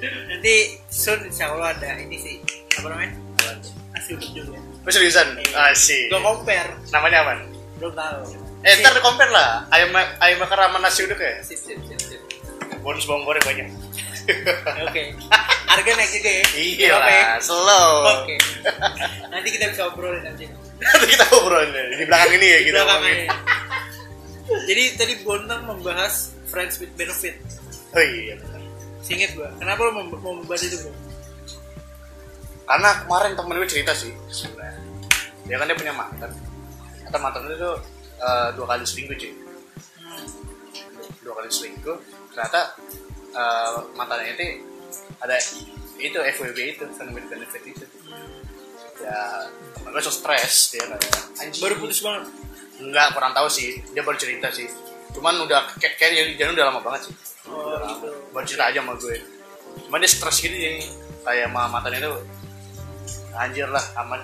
nanti 0.00 0.80
soon 0.88 1.28
insya 1.28 1.52
Allah 1.52 1.76
ada 1.76 2.00
ini 2.00 2.16
sih. 2.16 2.36
Apa 2.80 2.88
namanya? 2.88 3.12
Nasi 3.92 4.16
uduk 4.16 4.32
juga. 4.32 4.56
Oh, 4.56 4.88
seriusan? 4.88 5.36
Asik. 5.52 6.08
gue 6.08 6.20
compare. 6.24 6.72
Namanya 6.88 7.18
apa? 7.28 7.34
belum 7.80 7.96
tahu 7.96 8.49
Eh, 8.60 8.72
ntar 8.76 8.92
di 8.92 9.00
compare 9.00 9.30
lah. 9.30 9.64
Ayam 9.68 9.88
ayam 9.94 10.36
bakar 10.38 10.60
sama 10.60 10.78
nasi 10.78 11.04
uduk 11.04 11.16
ya. 11.16 11.40
sip 11.40 11.56
sip 11.56 11.80
sip 11.80 11.96
sip 11.98 12.20
Bonus 12.80 13.04
bawang 13.04 13.24
goreng 13.24 13.40
banyak. 13.42 13.68
oke 14.86 15.02
harga 15.66 15.90
naik 15.90 16.10
juga 16.12 16.30
ya 16.30 16.44
iya 16.54 16.88
Berapa 16.92 17.08
ya? 17.08 17.24
lah, 17.24 17.38
slow. 17.40 17.90
oke 18.14 18.34
nanti 19.26 19.48
kita 19.50 19.64
bisa 19.66 19.82
obrolin 19.86 20.22
nanti 20.22 20.44
Nanti 20.76 21.06
kita 21.08 21.24
ngobrol 21.26 21.66
nih. 21.66 21.98
di 21.98 22.04
belakang 22.04 22.32
ini 22.36 22.46
ya 22.46 22.58
kita 22.62 22.78
ngomongin. 22.80 23.16
ini. 23.16 23.26
jadi 24.68 24.82
tadi 24.94 25.12
Bontang 25.24 25.62
membahas 25.64 26.30
friends 26.46 26.78
with 26.78 26.92
benefit 26.94 27.42
Oh 27.90 27.98
iya. 27.98 28.38
benar. 28.38 28.60
Singkat 29.02 29.34
gua 29.34 29.48
kenapa 29.56 29.80
lo 29.82 29.90
mau, 29.90 30.04
mau 30.14 30.32
membahas 30.36 30.62
itu 30.62 30.76
bro 30.78 30.92
Karena 32.62 32.90
kemarin 33.02 33.32
temen 33.34 33.56
gue 33.56 33.68
cerita 33.68 33.92
sih 33.92 34.12
sebenarnya. 34.30 34.78
Dia 35.42 35.56
kan 35.58 35.66
dia 35.66 35.74
punya 35.74 35.90
mantan. 35.90 36.30
Kata 37.02 37.18
mantan 37.18 37.50
itu 37.50 37.70
eh, 38.20 38.48
dua 38.54 38.66
kali 38.68 38.84
selingkuh 38.84 39.16
cuy. 39.16 39.32
Dua 41.24 41.34
kali 41.40 41.48
selingkuh. 41.48 41.96
Ternyata 42.36 42.60
eh, 43.32 43.76
mantannya 43.96 44.36
itu 44.36 44.44
ada 45.20 45.36
itu 46.00 46.18
FWB 46.18 46.58
itu 46.76 46.84
friend 46.96 47.12
with 47.12 47.26
benefit 47.28 47.62
itu. 47.64 47.84
Ya 49.00 49.48
temen 49.76 49.96
gue 49.96 50.02
so 50.04 50.12
stres 50.12 50.76
dia 50.76 50.84
kayak 50.84 51.00
anjing. 51.40 51.60
baru 51.64 51.80
putus 51.80 52.04
banget 52.04 52.28
Enggak, 52.80 53.12
kurang 53.12 53.36
tahu 53.36 53.48
sih. 53.52 53.76
Dia 53.92 54.00
baru 54.00 54.16
cerita 54.16 54.48
sih. 54.48 54.64
Cuman 55.12 55.36
udah 55.44 55.68
kayak 55.76 56.00
kayak 56.00 56.40
jadi 56.40 56.50
udah 56.56 56.66
lama 56.72 56.80
banget 56.80 57.12
sih. 57.12 57.14
oh 57.52 57.76
gitu 57.76 58.08
Baru 58.32 58.44
cerita 58.48 58.72
aja 58.72 58.80
sama 58.80 58.96
gue. 58.96 59.16
Cuman 59.84 60.00
dia 60.00 60.10
stres 60.10 60.36
gitu 60.40 60.56
jadi 60.56 60.80
kayak 61.20 61.52
sama 61.52 61.68
mantannya 61.68 62.00
itu 62.00 62.12
anjir 63.36 63.68
lah 63.68 63.84
aman 64.00 64.20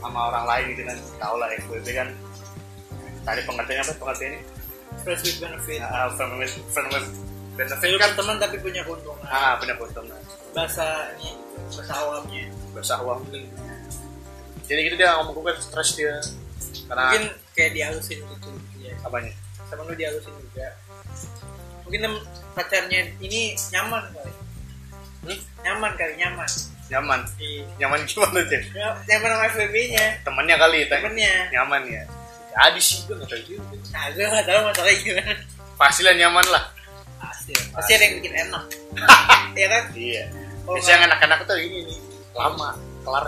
sama 0.00 0.20
orang 0.32 0.44
lain 0.48 0.64
gitu 0.72 0.82
kan. 0.88 0.98
Tahu 1.20 1.34
lah 1.36 1.48
FWB 1.52 1.86
kan. 1.92 2.08
Tadi 3.30 3.42
pengertiannya 3.44 3.84
apa 3.84 3.94
pengertiannya? 3.96 4.40
friends 5.00 5.22
with 5.22 5.38
benefit 5.38 5.78
Ah, 5.80 6.10
friend 6.10 6.34
with 6.36 6.50
friend 6.68 6.88
with 6.90 7.06
benefit 7.54 7.78
kan. 7.94 8.10
berteman 8.10 8.36
tapi 8.36 8.56
punya 8.58 8.82
keuntungan 8.82 9.22
Ah, 9.24 9.54
punya 9.54 9.74
keuntungan. 9.74 10.18
bahasanya 10.50 11.32
bahasa 11.64 11.94
awamnya 11.96 12.44
Bahasa 12.74 12.94
uang 12.98 13.22
Jadi 14.64 14.80
gitu 14.84 14.94
dia 14.96 15.14
ngomong 15.16 15.34
gue 15.36 15.52
stres 15.58 15.94
dia. 15.94 16.14
Karena 16.86 17.02
mungkin 17.06 17.24
kayak 17.52 17.70
dihalusin 17.72 18.18
gitu 18.18 18.48
ya 18.78 18.94
apanya? 19.00 19.30
sama 19.62 19.86
lu 19.86 19.94
dihalusin 19.94 20.34
juga 20.34 20.66
mungkin 21.80 22.00
pacarnya 22.52 23.00
ini 23.18 23.54
nyaman 23.70 24.02
kali 24.10 24.32
Hmm? 25.20 25.38
nyaman 25.62 25.92
kali 25.94 26.12
nyaman 26.16 26.50
Nyaman. 26.90 27.22
Iya. 27.38 27.62
Nyaman 27.78 28.02
gimana 28.02 28.42
tuh? 28.42 28.62
Ya, 28.74 28.90
nyaman 29.06 29.28
sama 29.30 29.44
FBB 29.46 29.74
nya 29.94 30.06
Temennya 30.26 30.56
kali, 30.58 30.90
temennya 30.90 31.34
nyaman 31.54 31.82
ya 31.86 32.02
jadi 32.50 32.80
sih 32.82 32.98
gue 33.06 33.14
nggak 33.14 33.30
tahu 33.30 33.42
juga. 33.46 33.64
Nah 33.94 34.04
gue 34.10 34.24
gak 34.26 34.44
tau 34.46 34.60
masalahnya 34.66 34.98
gimana. 35.02 35.32
Pastilah 35.78 36.14
nyaman 36.18 36.46
lah. 36.50 36.64
Pasti 37.20 37.52
pasti 37.72 37.90
ada 37.96 38.04
yang 38.06 38.14
bikin 38.20 38.34
enak. 38.48 38.64
Ya 39.58 39.66
kan? 39.66 39.84
Iya. 39.98 40.24
Oh, 40.62 40.78
biasanya 40.78 40.94
yang 40.94 41.04
enak-enak 41.10 41.38
tuh 41.42 41.58
ini 41.58 41.78
nih 41.90 41.98
lama 42.38 42.78
kelar. 43.02 43.24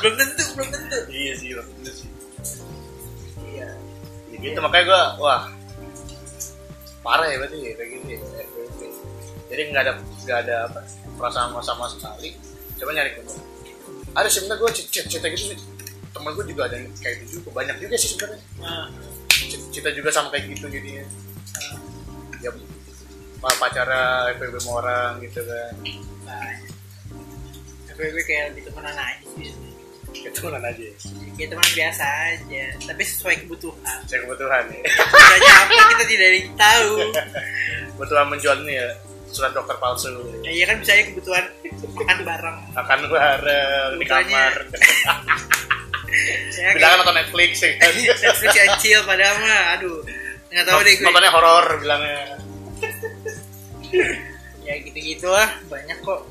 Belum 0.00 0.14
tentu 0.14 0.42
belum 0.54 0.68
tentu. 0.70 0.98
Iya 1.10 1.32
sih 1.34 1.48
belum 1.50 1.66
tentu 1.66 1.90
sih. 1.90 2.10
Iya. 3.50 3.68
Ya 4.30 4.36
gitu 4.38 4.58
makanya 4.62 4.84
gue 4.86 5.02
wah. 5.18 5.42
Parah 7.02 7.26
ya 7.26 7.42
berarti 7.42 7.58
ya 7.58 7.72
kayak 7.74 7.90
gitu 8.06 8.26
ya 8.36 8.44
jadi 9.50 9.66
nggak 9.74 9.82
ada 9.82 9.92
nggak 9.98 10.38
ada 10.46 10.56
apa 10.70 10.80
perasaan 11.18 11.50
sama 11.58 11.90
sekali. 11.90 12.38
Coba 12.78 12.94
nyari 12.94 13.18
temen 13.18 13.50
ada 14.14 14.26
sih 14.26 14.42
sebenarnya 14.42 14.62
gue 14.62 14.70
cita 14.90 15.26
gitu 15.30 15.54
sih 15.54 15.58
temen 16.10 16.30
gue 16.34 16.44
juga 16.48 16.62
ada 16.66 16.76
yang 16.76 16.88
kayak 16.98 17.16
gitu 17.24 17.40
juga 17.40 17.50
banyak 17.62 17.76
juga 17.78 17.94
sih 17.96 18.08
sebenarnya. 18.12 18.40
Nah, 18.58 18.86
cita 19.70 19.90
juga 19.94 20.08
sama 20.10 20.28
kayak 20.30 20.44
gitu 20.52 20.66
jadinya. 20.66 21.04
Ya 22.40 22.50
pa- 23.40 23.58
pacara 23.58 24.28
FWB 24.36 24.56
sama 24.58 24.72
orang 24.82 25.10
gitu 25.22 25.40
kan. 25.44 25.72
Nah. 26.26 26.50
FWB 27.90 28.16
kayak 28.24 28.44
lebih 28.54 28.62
temenan 28.70 28.96
aja 28.96 29.26
sih 29.36 29.50
itu 30.10 30.28
temenan 30.34 30.64
aja. 30.66 30.82
Ya. 30.82 30.94
kayak 31.38 31.48
teman 31.54 31.68
biasa 31.72 32.04
aja 32.04 32.64
tapi 32.84 33.02
sesuai 33.06 33.34
kebutuhan. 33.46 33.98
Saya 34.10 34.18
kebutuhan 34.26 34.62
ya. 34.68 34.80
Kebutuhannya 34.84 35.52
apa 35.54 35.82
kita 35.94 36.04
tidak 36.10 36.26
ada 36.26 36.36
yang 36.36 36.50
tahu. 36.58 36.90
Kebutuhan 37.94 38.26
menjual 38.32 38.56
ini 38.64 38.72
ya 38.80 38.88
surat 39.30 39.52
dokter 39.54 39.76
palsu. 39.78 40.10
Ya, 40.42 40.50
iya 40.50 40.64
kan 40.66 40.82
bisa 40.82 40.90
aja 40.96 41.04
kebutuhan 41.12 41.44
makan 41.94 42.18
bareng. 42.26 42.58
Akan 42.74 42.98
bareng 43.06 43.90
di 43.96 44.06
kamar. 44.08 44.52
ya, 44.74 45.12
bilang 46.76 47.02
nonton 47.02 47.16
Netflix 47.16 47.52
ya 47.64 47.72
kan 47.80 47.92
Netflix 47.96 48.52
yang 48.54 48.72
chill 48.80 49.00
padahal 49.04 49.36
mah 49.40 49.62
aduh 49.78 49.98
nggak 50.50 50.66
tahu 50.66 50.78
deh 50.82 50.94
gue. 50.98 51.06
Nontonnya 51.06 51.30
horor 51.32 51.66
bilangnya. 51.78 52.18
Ya 54.60 54.78
gitu-gitu 54.86 55.26
lah 55.26 55.50
banyak 55.66 55.98
kok. 55.98 56.22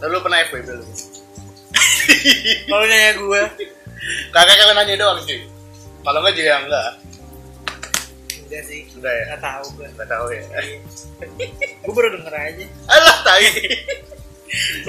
Lalu 0.00 0.16
pernah 0.24 0.40
FWB 0.48 0.68
lu? 0.72 0.86
Kalau 2.70 2.84
nanya 2.88 3.12
gue 3.20 3.42
kakak 4.32 4.56
kalian 4.56 4.76
nanya 4.80 4.94
doang 4.96 5.20
sih. 5.28 5.44
Kalau 6.00 6.24
enggak 6.24 6.34
juga 6.40 6.52
enggak 6.64 6.90
enggak 8.40 8.62
sih. 8.64 8.80
Enggak 8.96 9.12
ya? 9.12 9.24
Nggak 9.28 9.42
tahu 9.44 9.64
gue 9.76 9.86
enggak 9.92 10.08
tahu 10.08 10.26
ya? 10.32 10.44
Gue 11.84 11.92
baru 11.92 12.08
denger 12.16 12.34
aja. 12.40 12.64
Alah 12.88 13.16
tai. 13.20 13.48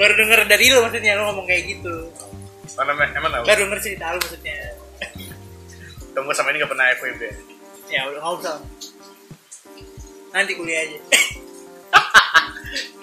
Baru 0.00 0.12
denger 0.16 0.40
dari 0.48 0.64
lu 0.72 0.78
maksudnya 0.88 1.20
lu 1.20 1.22
ngomong 1.28 1.44
kayak 1.44 1.64
gitu 1.68 2.08
mana 2.74 2.90
emang 2.94 3.10
emang 3.14 3.30
tahu? 3.30 3.44
Baru 3.46 3.60
denger 3.66 3.80
cerita 3.82 4.04
lu 4.14 4.18
maksudnya. 4.18 4.56
Tunggu 6.14 6.30
sama 6.34 6.54
ini 6.54 6.62
gak 6.62 6.70
pernah 6.70 6.86
FWB 6.98 7.22
ya 7.90 8.00
udah 8.10 8.20
nggak 8.22 8.34
usah. 8.40 8.56
Nanti 10.34 10.52
kuliah 10.58 10.82
aja. 10.82 10.98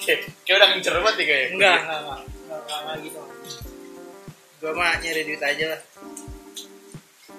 Kayak 0.01 0.55
udah 0.57 0.67
ngincer 0.75 0.93
banget 0.99 1.15
nih 1.15 1.27
kayak. 1.27 1.47
Enggak 1.55 1.77
enggak 1.79 1.99
enggak 2.01 2.79
enggak, 2.81 2.97
gitu 3.07 3.21
gue 4.61 4.71
mah 4.77 4.93
nyari 5.01 5.21
duit 5.25 5.41
aja 5.41 5.65
lah. 5.73 5.81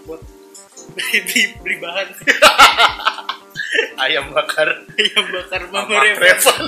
Buat 0.09 0.21
beli 0.99 1.19
beli, 1.23 1.43
beli 1.63 1.77
bahan. 1.79 2.09
Ayam 4.03 4.35
bakar. 4.35 4.69
Ayam 4.99 5.25
bakar 5.31 5.63
mama. 5.71 6.03
Revan 6.19 6.61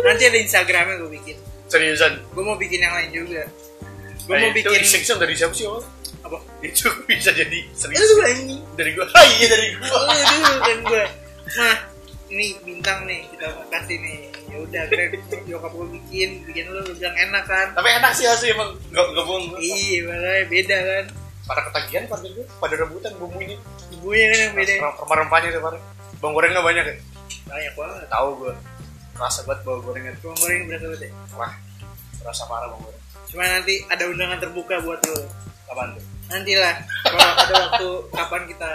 nanti 0.00 0.22
ada 0.26 0.38
instagramnya 0.40 1.00
gue 1.00 1.10
bikin 1.20 1.36
seriusan? 1.70 2.12
Gue 2.34 2.42
mau 2.42 2.58
bikin 2.58 2.82
yang 2.82 2.94
lain 2.98 3.10
juga. 3.14 3.42
Gue 4.26 4.34
Eh, 4.36 4.40
mau 4.42 4.50
itu 4.52 4.68
bikin 4.68 4.82
iseng 4.84 5.18
dari 5.18 5.34
siapa 5.38 5.54
sih 5.54 5.64
awal 5.66 5.82
apa? 6.20 6.38
Itu 6.60 6.90
bisa 7.08 7.30
jadi 7.32 7.58
serius. 7.72 8.10
Gue 8.12 8.28
ini. 8.34 8.56
Dari 8.76 8.90
gua. 8.92 9.06
Ah 9.16 9.24
iya 9.38 9.46
dari 9.48 9.66
gua. 9.78 9.88
Oh 9.88 10.04
dulu 10.10 10.54
kan 10.60 10.78
gue 10.84 11.04
mah 11.50 11.78
ini 12.30 12.54
bintang 12.62 13.10
nih 13.10 13.26
kita 13.32 13.46
kasih 13.70 13.96
nih. 13.98 14.18
Ya 14.50 14.56
udah 14.62 14.82
keren 14.90 15.14
nyokap 15.46 15.70
gue 15.74 15.86
bikin 15.98 16.28
bikin 16.46 16.64
lu 16.70 16.78
lu 16.82 16.92
bilang 16.94 17.16
enak 17.16 17.44
kan? 17.46 17.66
Tapi 17.74 17.88
enak 18.02 18.12
sih 18.14 18.26
asli 18.26 18.50
emang. 18.54 18.74
Gak, 18.90 19.06
gak 19.14 19.24
bohong. 19.26 19.54
Iya 19.58 19.98
makanya 20.06 20.44
beda 20.46 20.76
kan? 20.78 21.04
Pada 21.46 21.60
ketagihan 21.70 22.04
pada 22.06 22.26
gua. 22.30 22.46
Pada 22.62 22.74
rebutan 22.78 23.12
bumbunya 23.18 23.56
bumbunya 23.94 24.26
kan 24.30 24.38
yang 24.46 24.54
beda. 24.54 24.72
Rempah-rempahnya 24.78 25.48
tuh 25.54 25.62
pada 25.62 25.78
bawang 26.20 26.34
gorengnya 26.36 26.62
banyak 26.62 26.84
ya? 26.86 26.96
Banyak 27.50 27.72
banget. 27.74 28.04
Tahu 28.10 28.28
gua 28.38 28.54
rasa 29.20 29.44
banget 29.44 29.60
bawang 29.68 29.82
gorengnya 29.84 30.16
bawang 30.24 30.38
goreng 30.40 30.60
berasa 30.64 30.86
banget 30.88 31.02
ya? 31.04 31.10
Wah 31.36 31.52
rasa 32.24 32.42
parah 32.48 32.66
bawang 32.72 32.82
goreng. 32.88 33.02
Cuma 33.28 33.44
nanti 33.44 33.74
ada 33.92 34.04
undangan 34.08 34.38
terbuka 34.40 34.74
buat 34.80 35.00
lo. 35.04 35.16
Kapan 35.68 35.88
tuh? 35.94 36.04
Nanti 36.32 36.52
lah 36.56 36.74
kalau 37.04 37.30
ada 37.36 37.54
waktu 37.68 37.88
kapan 38.16 38.42
kita 38.48 38.70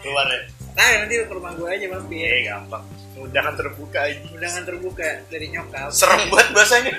keluar 0.00 0.26
ya? 0.30 0.40
Nah 0.78 0.86
nanti 1.02 1.14
ke 1.18 1.34
rumah 1.34 1.52
gue 1.58 1.68
aja 1.68 1.86
mampir 1.90 2.30
eh 2.30 2.42
gampang. 2.46 2.84
Undangan 3.18 3.54
terbuka 3.58 3.98
aja. 4.06 4.18
Undangan 4.30 4.62
terbuka 4.62 5.08
dari 5.28 5.46
nyokap. 5.50 5.90
Serem 5.90 6.30
banget 6.30 6.48
bahasanya. 6.54 6.94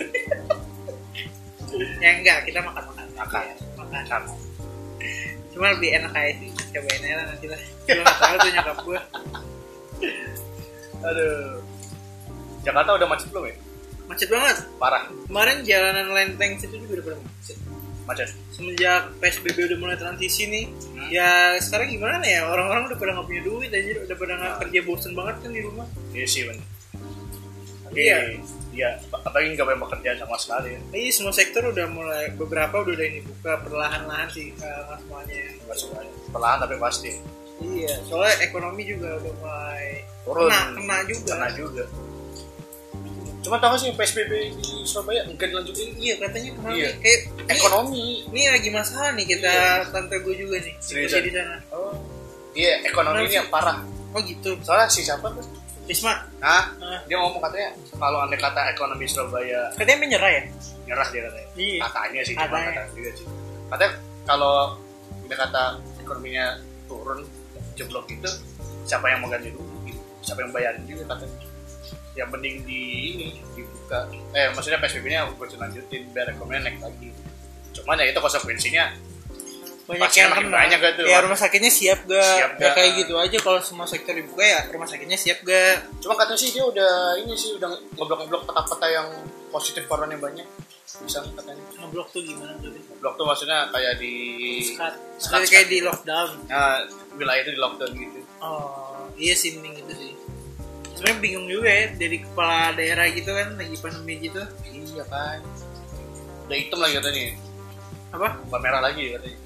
Ya 2.04 2.10
enggak. 2.20 2.44
Kita 2.44 2.60
makan 2.60 2.84
makan. 2.92 3.08
Makan. 3.16 3.46
makan. 3.80 4.22
Cuma 5.56 5.66
lebih 5.74 5.90
enak 5.96 6.12
aja 6.12 6.34
sih. 6.38 6.50
Cobain 6.70 7.02
aja 7.02 7.16
lah 7.18 7.26
nanti 7.34 7.48
lah 7.50 7.62
gue 7.90 7.98
nggak 7.98 8.18
tahu 8.22 8.36
tuh 8.38 8.52
nyokap 8.54 8.78
gue 8.86 9.00
aduh 11.00 11.58
Jakarta 12.62 12.90
udah 12.94 13.08
macet 13.08 13.28
belum 13.30 13.46
ya? 13.46 13.56
Macet 14.06 14.28
banget. 14.28 14.58
Parah. 14.76 15.04
Kemarin 15.26 15.58
jalanan 15.62 16.08
lenteng 16.10 16.58
situ 16.58 16.76
juga 16.78 17.00
udah 17.00 17.06
pada 17.06 17.18
macet. 17.22 17.58
Macet? 18.04 18.30
Semenjak 18.50 19.02
psbb 19.22 19.58
udah 19.70 19.78
mulai 19.78 19.96
transisi 19.96 20.44
nih 20.46 20.66
Hmm. 20.66 21.08
ya 21.08 21.56
sekarang 21.62 21.88
gimana 21.88 22.20
ya? 22.22 22.44
Orang-orang 22.46 22.90
udah 22.90 22.98
pada 22.98 23.12
nggak 23.14 23.28
punya 23.30 23.42
duit 23.42 23.70
aja 23.70 24.02
udah 24.02 24.18
pada 24.18 24.34
nggak 24.36 24.56
kerja 24.66 24.80
bosen 24.82 25.12
banget 25.14 25.36
kan 25.40 25.52
di 25.54 25.62
rumah. 25.62 25.88
Iya 26.12 26.26
sih 26.26 26.42
Tapi, 27.90 28.06
Iya. 28.06 28.18
iya 28.70 28.90
apalagi 29.10 29.54
nggak 29.54 29.66
banyak 29.66 29.82
pekerjaan 29.82 30.18
sama 30.20 30.36
sekali. 30.38 30.70
Ya 30.74 30.80
Iya 30.92 31.10
semua 31.10 31.34
sektor 31.34 31.64
udah 31.66 31.86
mulai 31.90 32.30
beberapa 32.34 32.82
udah 32.82 32.98
ini 33.00 33.22
buka 33.24 33.62
perlahan-lahan 33.62 34.30
sih 34.30 34.54
nggak 34.54 34.78
nggak 34.86 35.00
semuanya. 35.00 35.42
nggak 35.66 35.78
semuanya. 35.78 36.12
Perlahan 36.30 36.58
tapi 36.60 36.76
pasti. 36.78 37.12
Iya 37.60 37.94
soalnya 38.06 38.36
ekonomi 38.42 38.84
juga 38.86 39.22
udah 39.22 39.34
mulai 39.38 39.86
turun. 40.26 40.50
kena 40.50 40.60
kena 40.76 40.98
juga. 41.06 41.30
kena 41.34 41.50
juga 41.54 41.84
cuma 43.40 43.56
tau 43.56 43.72
gak 43.72 43.80
sih 43.80 43.92
PSBB 43.92 44.32
di 44.52 44.84
Surabaya 44.84 45.24
enggak 45.24 45.48
dilanjutin 45.48 45.96
Iya 45.96 46.16
katanya 46.20 46.50
kenapa? 46.52 46.76
Iya. 46.76 46.90
Kayak 46.98 47.20
ini, 47.24 47.50
ekonomi 47.50 48.04
ini 48.28 48.42
lagi 48.46 48.70
masalah 48.70 49.10
nih 49.14 49.26
kita 49.28 49.54
tante 49.90 50.16
gue 50.18 50.34
juga 50.36 50.56
nih 50.60 50.74
kerja 50.76 51.18
di 51.20 51.32
sana. 51.32 51.56
oh 51.72 51.96
iya 52.52 52.84
ekonomi 52.84 53.24
ini 53.24 53.36
yang 53.36 53.48
parah 53.48 53.80
Oh 54.10 54.20
gitu. 54.20 54.58
soalnya 54.60 54.88
si 54.88 55.02
siapa 55.02 55.30
tuh 55.30 55.46
Risma 55.86 56.14
Hah? 56.40 56.74
Ah. 56.78 57.00
dia 57.06 57.16
ngomong 57.16 57.40
katanya 57.40 57.70
kalau 57.96 58.22
andai 58.22 58.38
kata 58.38 58.62
ekonomi 58.70 59.06
Surabaya 59.06 59.70
katanya 59.74 59.98
menyerah 60.00 60.32
ya? 60.32 60.44
nyerah 60.86 61.08
dia 61.08 61.22
katanya 61.24 61.48
Iya. 61.56 61.80
katanya 61.86 62.20
sih 62.22 62.34
cuma 62.34 62.46
Katanya. 62.46 62.72
kata 62.76 62.92
dia 62.94 63.12
sih 63.14 63.26
katanya 63.68 63.92
kalau 64.26 64.56
andai 65.16 65.38
kata 65.40 65.64
ekonominya 66.00 66.46
turun 66.86 67.20
jeblok 67.74 68.06
itu 68.08 68.30
siapa 68.84 69.06
yang 69.08 69.22
mau 69.22 69.30
ganti 69.30 69.50
rugi 69.50 69.70
gitu 69.88 70.02
siapa 70.22 70.40
yang 70.42 70.52
bayarin 70.52 70.84
juga 70.84 71.04
katanya 71.08 71.38
yang 72.20 72.30
mending 72.30 72.58
di 72.62 72.82
ini 73.10 73.28
dibuka 73.54 74.06
eh 74.32 74.52
maksudnya 74.52 74.78
PSBB-nya 74.78 75.26
gue 75.30 75.48
lanjutin 75.56 76.02
biar 76.10 76.28
ekonominya 76.30 76.62
naik 76.66 76.80
lagi 76.82 77.10
cuman 77.72 77.96
ya 77.98 78.06
itu 78.08 78.20
konsekuensinya 78.20 78.86
Banyak 79.90 80.06
yang 80.14 80.30
makin 80.30 80.46
kena. 80.46 80.54
banyak 80.56 80.78
gak 80.78 80.94
tuh? 80.94 81.06
Ya 81.08 81.18
rumah 81.18 81.34
sakitnya 81.34 81.74
siap 81.74 82.06
gak? 82.06 82.22
Siap 82.38 82.52
Ya 82.54 82.62
gak? 82.62 82.74
kayak 82.78 82.92
gitu 82.96 83.18
aja 83.18 83.38
kalau 83.40 83.58
semua 83.58 83.90
sektor 83.90 84.14
dibuka 84.14 84.46
ya 84.46 84.62
rumah 84.70 84.86
sakitnya 84.86 85.18
siap 85.18 85.42
gak? 85.42 85.82
cuma 85.98 86.14
katanya 86.14 86.38
sih 86.38 86.54
dia 86.54 86.62
udah 86.62 86.94
ini 87.18 87.34
sih 87.34 87.58
udah 87.58 87.66
ngeblok-ngeblok 87.98 88.46
peta-peta 88.46 88.86
yang 88.88 89.08
positif 89.50 89.90
koronanya 89.90 90.22
banyak 90.22 90.46
bisa 91.00 91.26
katanya 91.26 91.58
Ngeblok 91.76 92.06
tuh 92.08 92.22
gimana 92.22 92.54
tuh? 92.60 92.70
blok 93.02 93.14
tuh 93.16 93.26
maksudnya 93.26 93.66
kayak 93.70 93.98
di 93.98 94.14
Sekat. 94.62 94.94
Kayak 95.48 95.68
di 95.68 95.78
lockdown. 95.82 96.30
nah, 96.46 96.86
wilayah 97.16 97.42
itu 97.42 97.52
di 97.52 97.60
lockdown 97.60 97.92
gitu 97.92 98.20
Oh, 98.40 99.10
iya 99.16 99.34
sih 99.34 99.58
mending 99.58 99.74
itu 99.80 99.94
sih. 99.98 100.12
Sebenarnya 101.00 101.20
bingung 101.24 101.48
juga 101.48 101.70
ya 101.72 101.86
dari 101.96 102.18
kepala 102.20 102.76
daerah 102.76 103.08
gitu 103.08 103.32
kan 103.32 103.56
lagi 103.56 103.76
pandemi 103.80 104.20
gitu. 104.20 104.42
iya 104.68 105.04
kan 105.08 105.40
udah 106.44 106.58
hitam 106.58 106.80
lagi 106.82 106.94
katanya 106.98 107.24
Apa? 108.10 108.28
bukan 108.44 108.60
merah 108.60 108.82
lagi 108.82 109.16
katanya 109.16 109.38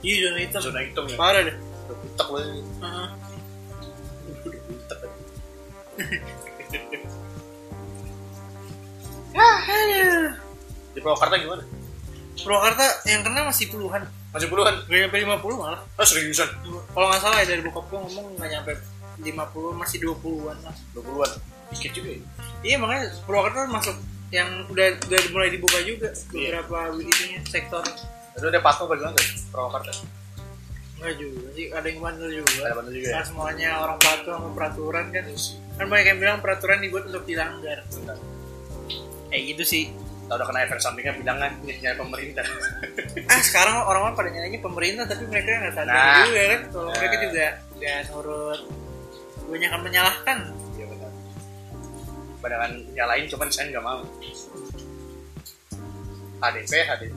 Iya 0.00 0.16
zona 0.22 0.38
hitam. 0.38 0.60
zona 0.62 0.80
hitam 0.80 1.04
ya 1.04 1.16
Parah 1.18 1.42
deh. 1.42 1.56
udah 1.58 1.96
butek 1.98 2.28
Heeh. 2.30 3.08
udah 4.30 4.62
butek 4.62 5.00
Aduh. 9.30 10.26
di 10.90 10.98
Purwakarta 11.00 11.34
gimana 11.38 11.62
Purwakarta 12.36 12.84
yang 13.04 13.20
kena 13.22 13.46
masih 13.46 13.66
puluhan. 13.68 14.02
masih 14.30 14.46
puluhan 14.46 14.74
Gak 14.86 14.98
nyampe 15.00 15.16
50 15.18 15.42
malah. 15.56 15.80
oh 15.86 16.06
seriusan 16.06 16.48
Kalau 16.64 17.06
nggak 17.08 17.20
salah 17.20 17.36
ya 17.40 17.46
dari 17.48 17.62
bokap 17.62 17.84
gua 17.88 17.98
ngomong 18.04 18.26
nggak 18.36 18.50
nyampe 18.52 18.72
50 19.20 19.36
masih 19.74 19.98
20-an 20.02 20.58
lah. 20.60 20.74
dua 20.90 21.02
puluhan 21.02 21.30
dikit 21.68 21.92
juga 21.92 22.10
ya 22.10 22.20
Iya 22.62 22.76
makanya 22.76 23.04
Purwakarta 23.22 23.64
masuk 23.66 23.96
yang 24.30 24.48
udah 24.66 24.86
udah 25.00 25.20
mulai 25.30 25.48
dibuka 25.48 25.78
juga 25.80 26.08
Iya. 26.30 26.60
beberapa 26.60 26.76
begitunya 26.92 27.38
sektor. 27.44 27.82
itu 28.30 28.44
udah 28.44 28.60
patuh 28.60 28.84
apa 28.84 28.94
gimana 28.94 29.14
tuh 29.14 29.26
Purwakarta 29.48 29.92
Enggak 30.94 31.14
juga 31.16 31.48
sih, 31.50 31.66
ada 31.66 31.86
yang 31.86 31.98
bandel 31.98 32.28
juga. 32.34 32.60
ada 32.62 32.74
bandel 32.74 32.92
juga 32.94 33.08
ya 33.10 33.20
semuanya 33.22 33.68
orang 33.78 33.96
patuh 33.98 34.32
sama 34.34 34.48
peraturan 34.50 35.04
kan. 35.08 35.24
Kan 35.74 35.86
banyak 35.86 36.06
yang 36.06 36.18
bilang 36.18 36.38
peraturan 36.38 36.78
dibuat 36.78 37.04
untuk 37.06 37.24
dilanggar. 37.24 37.80
kayak 39.26 39.42
gitu 39.48 39.64
sih 39.64 39.84
Tau 40.26 40.36
udah 40.36 40.46
kena 40.46 40.62
efek 40.62 40.78
sampingnya 40.78 41.10
bilangnya 41.12 41.48
nyari 41.58 41.96
pemerintah. 41.96 42.46
ah 43.32 43.40
sekarang 43.40 43.82
orang-orang 43.82 44.14
pada 44.14 44.28
nyalain 44.28 44.60
pemerintah 44.60 45.04
tapi 45.04 45.24
mereka 45.24 45.58
nggak 45.58 45.74
sadar 45.74 45.90
Nah. 45.90 46.22
juga 46.22 46.42
kan 46.46 46.60
kalau 46.68 46.84
Nah. 46.84 46.94
mereka 46.94 47.16
juga 47.20 47.46
nggak 47.72 47.98
nurut 48.06 48.60
banyak 49.50 49.68
yang 49.68 49.82
menyalahkan 49.82 50.38
Iya 50.72 50.84
benar. 50.86 51.10
Padahal 52.38 52.62
nyalain 52.88 53.26
cuman 53.26 53.48
saya 53.48 53.66
nggak 53.68 53.82
mau. 53.82 54.00
HDP, 56.40 56.72
HDP. 56.80 57.16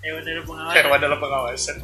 ya 0.00 0.10
udah 0.14 0.32
pengawasan 0.44 0.76
Hewan 0.78 1.00
dalam 1.00 1.18
pengawasan. 1.18 1.76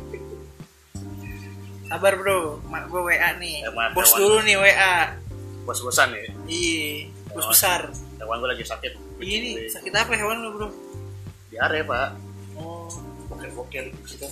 sabar 1.82 2.14
bro 2.14 2.62
mak 2.64 2.86
gue 2.86 3.00
WA 3.02 3.30
nih 3.34 3.66
Ya, 3.66 3.70
bos 3.90 4.14
dulu 4.14 4.38
nih 4.40 4.54
WA 4.54 5.16
Bos-bosan 5.60 6.14
ya. 6.14 6.22
iya 6.46 7.10
bos 7.28 7.50
besar 7.50 7.90
Hewan 8.14 8.38
gue 8.38 8.48
lagi 8.48 8.62
sakit. 8.62 8.92
ini 9.18 9.66
sakit 9.66 9.90
apa 9.90 10.14
hewan 10.14 10.38
lo 10.38 10.54
bro 10.54 10.68
Diare 11.50 11.82
pak. 11.82 12.14
oh 12.54 12.86
Bokir-bokir 13.26 13.90
gitu. 14.04 14.28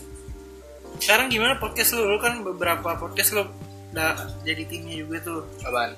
sekarang 0.98 1.26
gimana 1.28 1.56
podcast 1.56 1.94
lu 1.94 2.06
lu 2.06 2.18
kan 2.18 2.38
beberapa 2.42 2.94
podcast 2.94 3.34
lu 3.34 3.42
udah 3.88 4.10
jadi 4.42 4.62
timnya 4.64 5.00
juga 5.00 5.16
tuh 5.22 5.40
Apaan? 5.60 5.96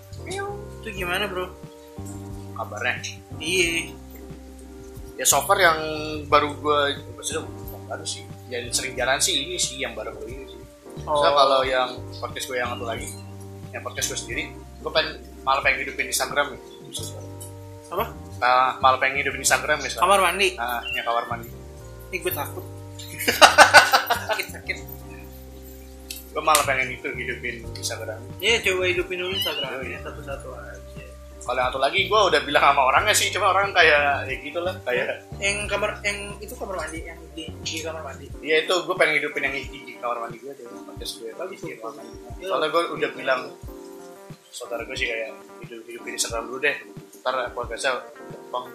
itu 0.81 0.89
gimana 0.95 1.27
bro 1.27 1.51
Kabarnya. 2.53 3.01
iya 3.37 3.91
Ya 5.17 5.25
so 5.25 5.45
far 5.45 5.57
yang 5.57 5.77
baru 6.27 6.55
gue 6.55 6.81
maksudnya 7.13 7.45
bukan 7.45 7.81
baru 7.85 8.05
sih. 8.05 8.25
Yang 8.49 8.73
sering 8.73 8.97
jalan 8.97 9.21
sih 9.21 9.37
ini 9.37 9.57
sih 9.57 9.77
yang 9.77 9.93
baru 9.93 10.17
ini 10.25 10.49
sih. 10.49 10.61
Oh. 11.05 11.13
Soalnya 11.15 11.33
kalau 11.37 11.61
yang 11.61 11.91
podcast 12.17 12.47
gue 12.49 12.57
yang 12.57 12.73
satu 12.73 12.85
lagi, 12.85 13.05
yang 13.69 13.85
podcast 13.85 14.07
gue 14.09 14.19
sendiri, 14.19 14.45
gue 14.55 14.89
pengen 14.89 15.21
malah 15.41 15.61
pengen 15.61 15.85
hidupin 15.85 16.09
Instagram 16.09 16.57
ya. 16.57 16.59
apa 17.91 18.05
Nah, 18.39 18.81
malah 18.81 18.97
pengen 18.97 19.21
hidupin 19.21 19.45
Instagram 19.45 19.77
ya. 19.79 19.93
sekarang. 19.93 20.09
kamar 20.09 20.21
mandi 20.23 20.49
Nah, 20.57 20.81
yang 20.89 21.05
kamar 21.05 21.25
mandi. 21.29 21.49
Ih, 22.11 22.19
gue 22.19 22.33
takut 22.33 22.65
Gue 26.31 26.43
malah 26.47 26.63
pengen 26.63 26.95
itu 26.95 27.11
hidupin 27.11 27.67
Instagram. 27.75 28.23
ya 28.39 28.63
coba 28.63 28.87
hidupin 28.87 29.19
dulu 29.19 29.35
instagramnya 29.35 29.99
satu-satu 30.07 30.49
aja 30.55 30.79
Kalau 31.41 31.57
yang 31.57 31.73
satu 31.73 31.81
lagi, 31.83 32.07
gue 32.07 32.21
udah 32.21 32.41
bilang 32.47 32.63
sama 32.63 32.83
orangnya 32.87 33.15
sih, 33.17 33.33
cuma 33.33 33.51
orang 33.51 33.73
kayak 33.73 34.29
ya 34.29 34.37
gitu 34.45 34.61
lah, 34.61 34.77
kayak 34.87 35.25
yang 35.41 35.65
kamar 35.67 35.99
yang 36.05 36.37
itu 36.39 36.53
kamar 36.55 36.77
mandi 36.85 37.01
yang 37.01 37.19
di, 37.35 37.49
di 37.65 37.81
kamar 37.81 38.05
mandi 38.07 38.29
Iya 38.45 38.69
itu 38.69 38.75
gue 38.87 38.95
pengen 38.95 39.15
hidupin 39.19 39.43
yang 39.49 39.55
di, 39.57 39.79
di 39.83 39.95
kamar 39.99 40.19
mandi 40.21 40.37
gue 40.39 40.53
deh 40.53 40.67
podcast 40.69 41.13
gue 41.19 41.33
kamar 41.35 41.93
mandi. 41.97 42.15
Iya. 42.39 42.47
Soalnya 42.47 42.69
gue 42.71 42.83
udah 42.95 43.11
bilang 43.17 43.41
saudara 44.53 44.83
gue 44.85 44.95
sih 44.95 45.09
kayak 45.09 45.33
hidup 45.65 45.83
hidupin 45.89 46.13
Instagram 46.15 46.45
dulu 46.47 46.59
deh. 46.63 46.77
Ntar 47.25 47.35
podcastnya 47.57 47.93
gampang. 48.31 48.67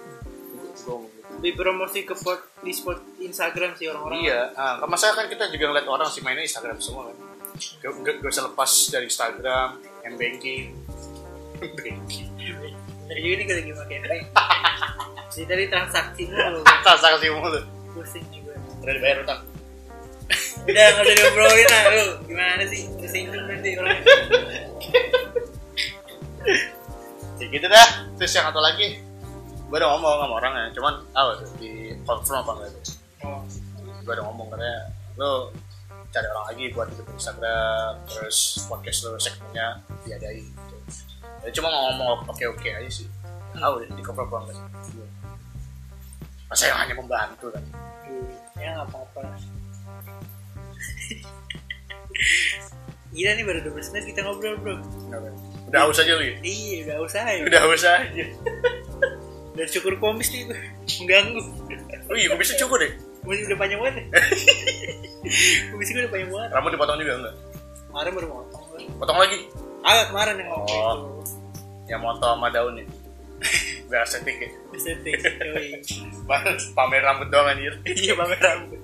Di 1.35 1.51
promosi 1.51 2.01
ke 2.07 2.15
pot, 2.15 2.39
di 2.63 2.71
spot 2.71 3.19
Instagram 3.19 3.75
sih 3.75 3.91
orang-orang 3.91 4.19
Iya, 4.23 4.41
kan 4.55 4.87
masa 4.87 5.11
kan 5.13 5.27
kita 5.27 5.51
juga 5.51 5.69
ngeliat 5.71 5.87
orang 5.87 6.09
sih 6.09 6.23
mainnya 6.25 6.43
Instagram 6.43 6.79
semua 6.81 7.11
kan. 7.11 7.34
Gak, 7.55 7.91
gak, 8.03 8.15
gak 8.19 8.31
usah 8.31 8.45
lepas 8.51 8.71
dari 8.91 9.05
Instagram, 9.07 9.69
m 10.03 10.13
banking, 10.19 10.75
banking, 11.59 12.27
dari 13.05 13.19
juga 13.21 13.35
nih 13.37 13.45
gue 13.45 13.55
lagi 13.55 13.73
pakai. 13.77 13.95
Ini 14.01 14.17
jadi 15.35 15.45
tadi 15.45 15.63
transaksi 15.67 16.23
mulu. 16.31 16.59
transaksi 16.83 17.27
mulu. 17.31 17.61
pusing 17.95 18.25
nih 18.27 18.39
gue 18.43 18.55
Udah 18.83 18.93
dibayar 18.95 19.17
utang. 19.23 19.41
udah 20.65 20.83
nggak 20.89 21.05
usah 21.05 21.15
diobrolin 21.15 21.67
lah 21.69 21.83
lu 21.93 22.05
gimana 22.25 22.63
sih? 22.65 22.89
Tersinggung 22.97 23.45
nanti 23.45 23.77
orang. 23.77 24.01
Ya 27.35 27.45
gitu 27.51 27.67
dah. 27.67 27.87
Terus 28.17 28.31
yang 28.31 28.47
satu 28.49 28.63
lagi, 28.63 28.97
gue 29.69 29.77
udah 29.77 29.89
ngomong 29.95 30.23
sama 30.23 30.33
orangnya, 30.39 30.71
cuman 30.73 30.93
tuh 31.13 31.51
di 31.59 31.93
confirm 32.07 32.41
apa 32.41 32.51
enggak 32.57 32.69
tuh. 32.73 32.83
oh. 33.27 33.41
Gue 34.01 34.13
udah 34.15 34.25
ngomong 34.31 34.47
katanya 34.49 34.79
lo 35.15 35.53
cari 36.15 36.31
orang 36.31 36.47
lagi 36.47 36.65
buat 36.71 36.87
hidup 36.87 37.07
Instagram 37.11 37.91
terus 38.07 38.63
podcast 38.71 39.03
lo 39.03 39.19
segmennya 39.19 39.83
diadain 40.07 40.47
gitu. 40.47 40.75
Ya, 41.43 41.49
cuma 41.51 41.67
ngomong 41.67 42.23
oke 42.23 42.45
oke 42.55 42.67
aja 42.71 42.87
sih. 42.87 43.11
Tahu 43.51 43.83
di 43.83 43.99
cover 43.99 44.23
sih. 44.47 44.63
Masa 46.47 46.71
yang 46.71 46.79
hanya 46.79 46.95
membantu 46.95 47.51
kan? 47.51 47.63
Ya 48.55 48.79
nggak 48.79 48.87
apa-apa. 48.95 49.35
Gila 53.11 53.31
nih 53.35 53.43
baru 53.43 53.59
12 53.75 53.91
menit 53.91 54.05
kita 54.15 54.23
ngobrol 54.23 54.55
bro. 54.63 54.75
Udah 55.67 55.79
haus 55.83 55.99
aja 55.99 56.15
lu 56.15 56.23
ya 56.23 56.35
Iya 56.39 56.77
udah 56.87 56.97
usah 57.03 57.27
ya 57.27 57.43
udah 57.43 57.59
haus 57.67 57.83
aja. 57.83 58.23
Udah 59.55 59.65
cukur 59.67 59.99
komis 59.99 60.31
nih 60.31 60.47
gue 60.47 60.59
Mengganggu. 61.03 61.43
Oh 62.07 62.15
iya 62.15 62.31
bisa 62.39 62.55
cukup 62.55 62.79
deh 62.87 62.95
Kumis 63.25 63.41
udah 63.43 63.57
panjang 63.57 63.79
banget 63.79 63.95
ya? 63.97 64.05
Kumis 65.73 65.87
gue 65.89 65.99
udah 65.99 66.11
panjang 66.11 66.29
banget. 66.29 66.49
Rambut 66.51 66.71
dipotong 66.71 66.97
juga 66.97 67.13
enggak? 67.17 67.35
Kemarin 67.87 68.11
baru 68.13 68.27
motong. 68.29 68.63
Gue 68.69 68.79
potong 68.95 69.17
lagi? 69.17 69.37
Agak 69.81 70.05
kemarin 70.09 70.35
yang 70.37 70.49
Oh. 70.51 70.61
itu. 70.61 71.09
Yang 71.87 72.01
moto 72.01 72.25
sama 72.27 72.47
daun 72.49 72.73
ya? 72.75 72.85
Biar 73.89 74.01
estetik 74.01 74.37
ya? 74.37 74.49
Estetik 74.71 75.19
pamer 76.77 77.01
rambut 77.01 77.27
doang 77.27 77.47
anjir. 77.47 77.73
Iya 77.83 78.13
pamer 78.13 78.39
rambut. 78.39 78.79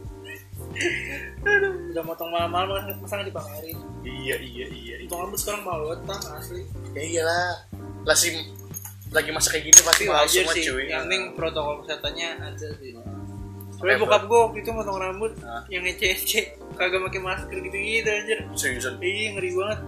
Udah 1.92 2.04
motong 2.04 2.30
malam-malam 2.30 2.70
masa- 2.98 3.16
nggak 3.16 3.30
dipamerin? 3.30 3.78
Iya 4.02 4.36
iya 4.38 4.66
iya 4.68 4.96
iya. 4.98 5.06
Motong 5.06 5.22
rambut 5.28 5.38
sekarang 5.38 5.62
mahal 5.62 5.82
banget 6.00 6.22
asli. 6.32 6.62
Ya 6.94 7.02
iyalah. 7.04 7.54
Lah 8.02 8.16
sih 8.16 8.32
lagi 9.12 9.30
masa 9.30 9.52
kayak 9.52 9.68
gini 9.68 9.82
pasti 9.84 10.04
mahal 10.08 10.26
semua 10.26 10.54
sih. 10.56 10.64
cuy. 10.64 10.88
Yang 10.88 11.02
penting 11.06 11.24
protokol 11.36 11.76
kesehatannya 11.84 12.28
ada 12.40 12.68
sih 12.74 12.92
Makanya 13.82 13.98
bokap 14.00 14.24
gue 14.24 14.40
waktu 14.40 14.58
itu 14.62 14.70
motong 14.72 14.98
rambut 14.98 15.32
Hah? 15.42 15.66
yang 15.68 15.82
ngece-ngece 15.82 16.40
kagak 16.74 17.02
pakai 17.02 17.20
masker 17.20 17.58
gitu-gitu 17.60 18.08
anjir. 18.08 18.40
seriusan 18.54 19.02
Iya 19.02 19.28
ngeri 19.34 19.50
banget. 19.52 19.80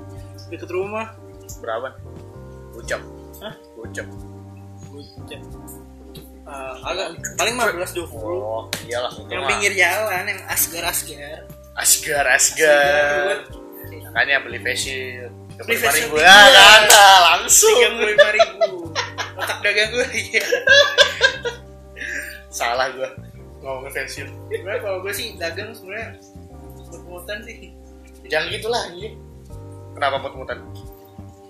Deket 0.49 0.69
rumah. 0.69 1.13
berapa 1.61 1.93
ucap 2.73 2.99
Hah? 3.39 3.53
ucap 3.77 4.07
Bucet. 4.89 5.41
Uh, 6.43 6.75
agak 6.83 7.07
paling 7.33 7.55
15 7.55 8.03
20. 8.03 8.19
oh 8.19 8.67
iyalah 8.83 9.09
Yang 9.25 9.43
pinggir 9.47 9.73
jalan 9.73 10.23
yang 10.27 10.41
asgar-asgar. 10.45 11.39
asgar 11.73 12.25
asgar 12.27 13.47
Asgar. 13.47 14.05
makanya 14.11 14.43
beli 14.43 14.59
facial 14.59 15.31
Beli 15.55 15.73
lima 15.73 15.85
facial 15.87 15.95
ribu 16.03 16.15
ya 16.19 16.35
kan 16.51 16.81
Nah, 16.85 17.17
langsung 17.31 17.73
Tiga 17.73 17.89
puluh 17.91 18.09
lima 18.11 18.29
ribu. 18.29 18.69
Otak 19.33 19.57
dagang 19.61 19.89
gue 19.89 20.07
iya. 20.13 20.43
salah 22.49 22.87
gua 22.91 23.09
ngomongin 23.63 23.91
facial 23.95 24.29
Sebenarnya 24.51 24.81
kalau 24.83 24.97
gue 25.01 25.13
sih 25.15 25.27
dagang 25.39 25.71
sebenarnya 25.71 26.19
mut-mutan 26.93 27.39
sih. 27.47 27.73
jangan 28.29 28.47
gitulah 28.53 28.81
anjing. 28.91 29.15
Kenapa 29.97 30.15
mut-mutan 30.21 30.59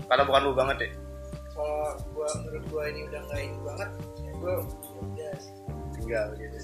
karena 0.07 0.23
bukan 0.29 0.41
lu 0.45 0.53
banget 0.53 0.77
ya 0.77 0.89
Kalau 1.53 1.85
gue 2.13 2.27
menurut 2.43 2.63
gue 2.69 2.83
ini 2.89 3.01
udah 3.09 3.19
nggak 3.29 3.39
ini 3.45 3.57
banget, 3.61 3.89
ya 4.25 4.31
gue 4.33 4.53
udah 5.01 5.33
tinggal 5.93 6.27
gitu 6.37 6.59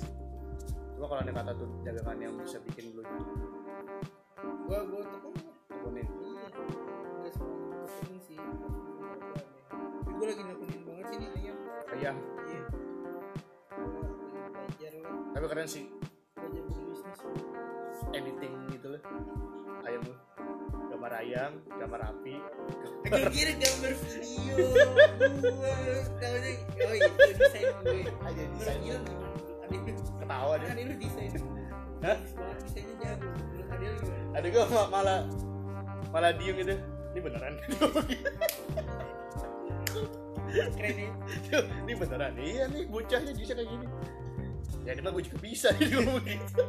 cuma 0.99 1.05
kalau 1.15 1.21
ada 1.23 1.31
kata 1.31 1.51
tuh 1.55 1.69
dagangan 1.87 2.17
yang 2.19 2.33
bisa 2.43 2.57
bikin 2.67 2.91
lu 2.91 3.01
gue 4.69 4.79
gue 4.85 5.01
tekun 5.01 5.33
tekunin. 5.69 6.07
Iya, 6.21 6.45
semua 7.33 7.57
tekunin 7.87 8.19
sih. 8.21 8.37
Tapi 8.37 10.11
gue 10.13 10.25
lagi 10.29 10.43
nekunin 10.45 10.81
banget 10.85 11.05
sih 11.09 11.17
nih 11.17 11.29
ayam. 11.33 11.57
ayam. 11.89 12.15
Iya. 12.45 12.48
Belajar 14.79 14.95
tapi 15.35 15.45
keren 15.51 15.67
sih 15.67 15.91
belajar 16.39 16.63
berbisnis. 16.71 17.19
editing 18.15 18.55
gitu 18.71 18.87
loh 18.95 19.01
ayam 19.83 20.01
lu 20.07 20.15
gambar 20.87 21.11
ayam 21.19 21.51
gambar 21.75 21.99
api 22.15 22.35
Gue 23.03 23.27
kira 23.35 23.53
gambar 23.59 23.91
video 23.99 24.55
tahunya 26.23 26.51
oh 26.79 26.93
itu 26.95 27.11
desain 27.35 27.67
gue. 27.83 28.07
aja 28.07 28.41
desain? 28.55 28.79
Adil 29.67 29.79
lu, 29.83 29.91
ketawa 30.19 30.53
kan 30.59 30.75
deh 30.75 30.85
lu 30.87 30.95
desain. 30.99 31.31
Hah? 31.99 32.17
Desainnya 32.63 32.95
jago. 33.03 33.27
Adil 33.75 33.91
gimana? 33.99 34.23
ada 34.35 34.47
gue 34.47 34.63
malah 34.87 35.19
malah 36.15 36.31
diem 36.39 36.55
gitu 36.55 36.75
ini 37.11 37.19
beneran 37.19 37.53
Keren 40.49 40.95
ya. 40.97 41.09
ini 41.83 41.93
beneran 41.99 42.33
iya 42.39 42.63
nih 42.71 42.83
bocahnya 42.87 43.31
bisa 43.35 43.51
kayak 43.59 43.67
gini 43.67 43.85
ya 44.81 44.91
ini 44.91 45.01
mah 45.01 45.11
gue 45.11 45.23
juga 45.23 45.37
bisa. 45.39 45.67
Ngomong 45.75 46.21
gitu 46.21 46.63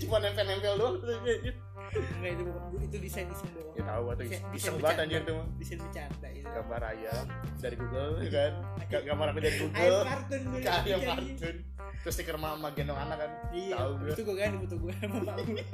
cuma 0.00 0.16
nempel-nempel 0.18 0.74
doang. 0.74 0.94
Enggak 1.04 2.30
itu 2.32 2.42
bukan. 2.44 2.62
Itu 2.80 2.96
desain 2.98 3.26
desain 3.26 3.50
doang. 3.52 3.72
ya 3.72 3.82
tahu 3.84 4.04
atau 4.08 4.22
Desain- 4.22 4.52
iseng 4.52 4.76
banget 4.78 4.98
anjir 5.00 5.20
tuh 5.22 5.34
mah. 5.34 5.46
Desain 5.56 5.78
bercanda 5.78 6.28
itu. 6.28 6.46
gambar 6.46 6.82
ayam 6.86 7.24
dari 7.56 7.76
Google 7.76 8.10
kan? 8.28 8.52
G- 8.84 9.04
gambar 9.04 9.26
api 9.28 9.40
dari 9.40 9.50
Ayam 9.50 9.62
Google? 9.64 10.00
kartun 10.04 10.40
gue. 10.44 10.60
ke 10.60 10.70
ayam 10.70 11.00
kartun. 11.04 11.56
Terus 11.96 12.14
stiker 12.14 12.36
mama 12.36 12.68
gendong 12.70 12.96
anak 12.96 13.16
kan? 13.18 13.30
Iya, 13.50 13.76
tahu 13.76 13.90
gue 13.96 14.10
itu 14.10 14.22
gue 14.22 14.36
kan 14.36 14.50
foto 14.58 14.76
gue 14.76 14.92
sama 14.94 15.16
gue. 15.36 15.64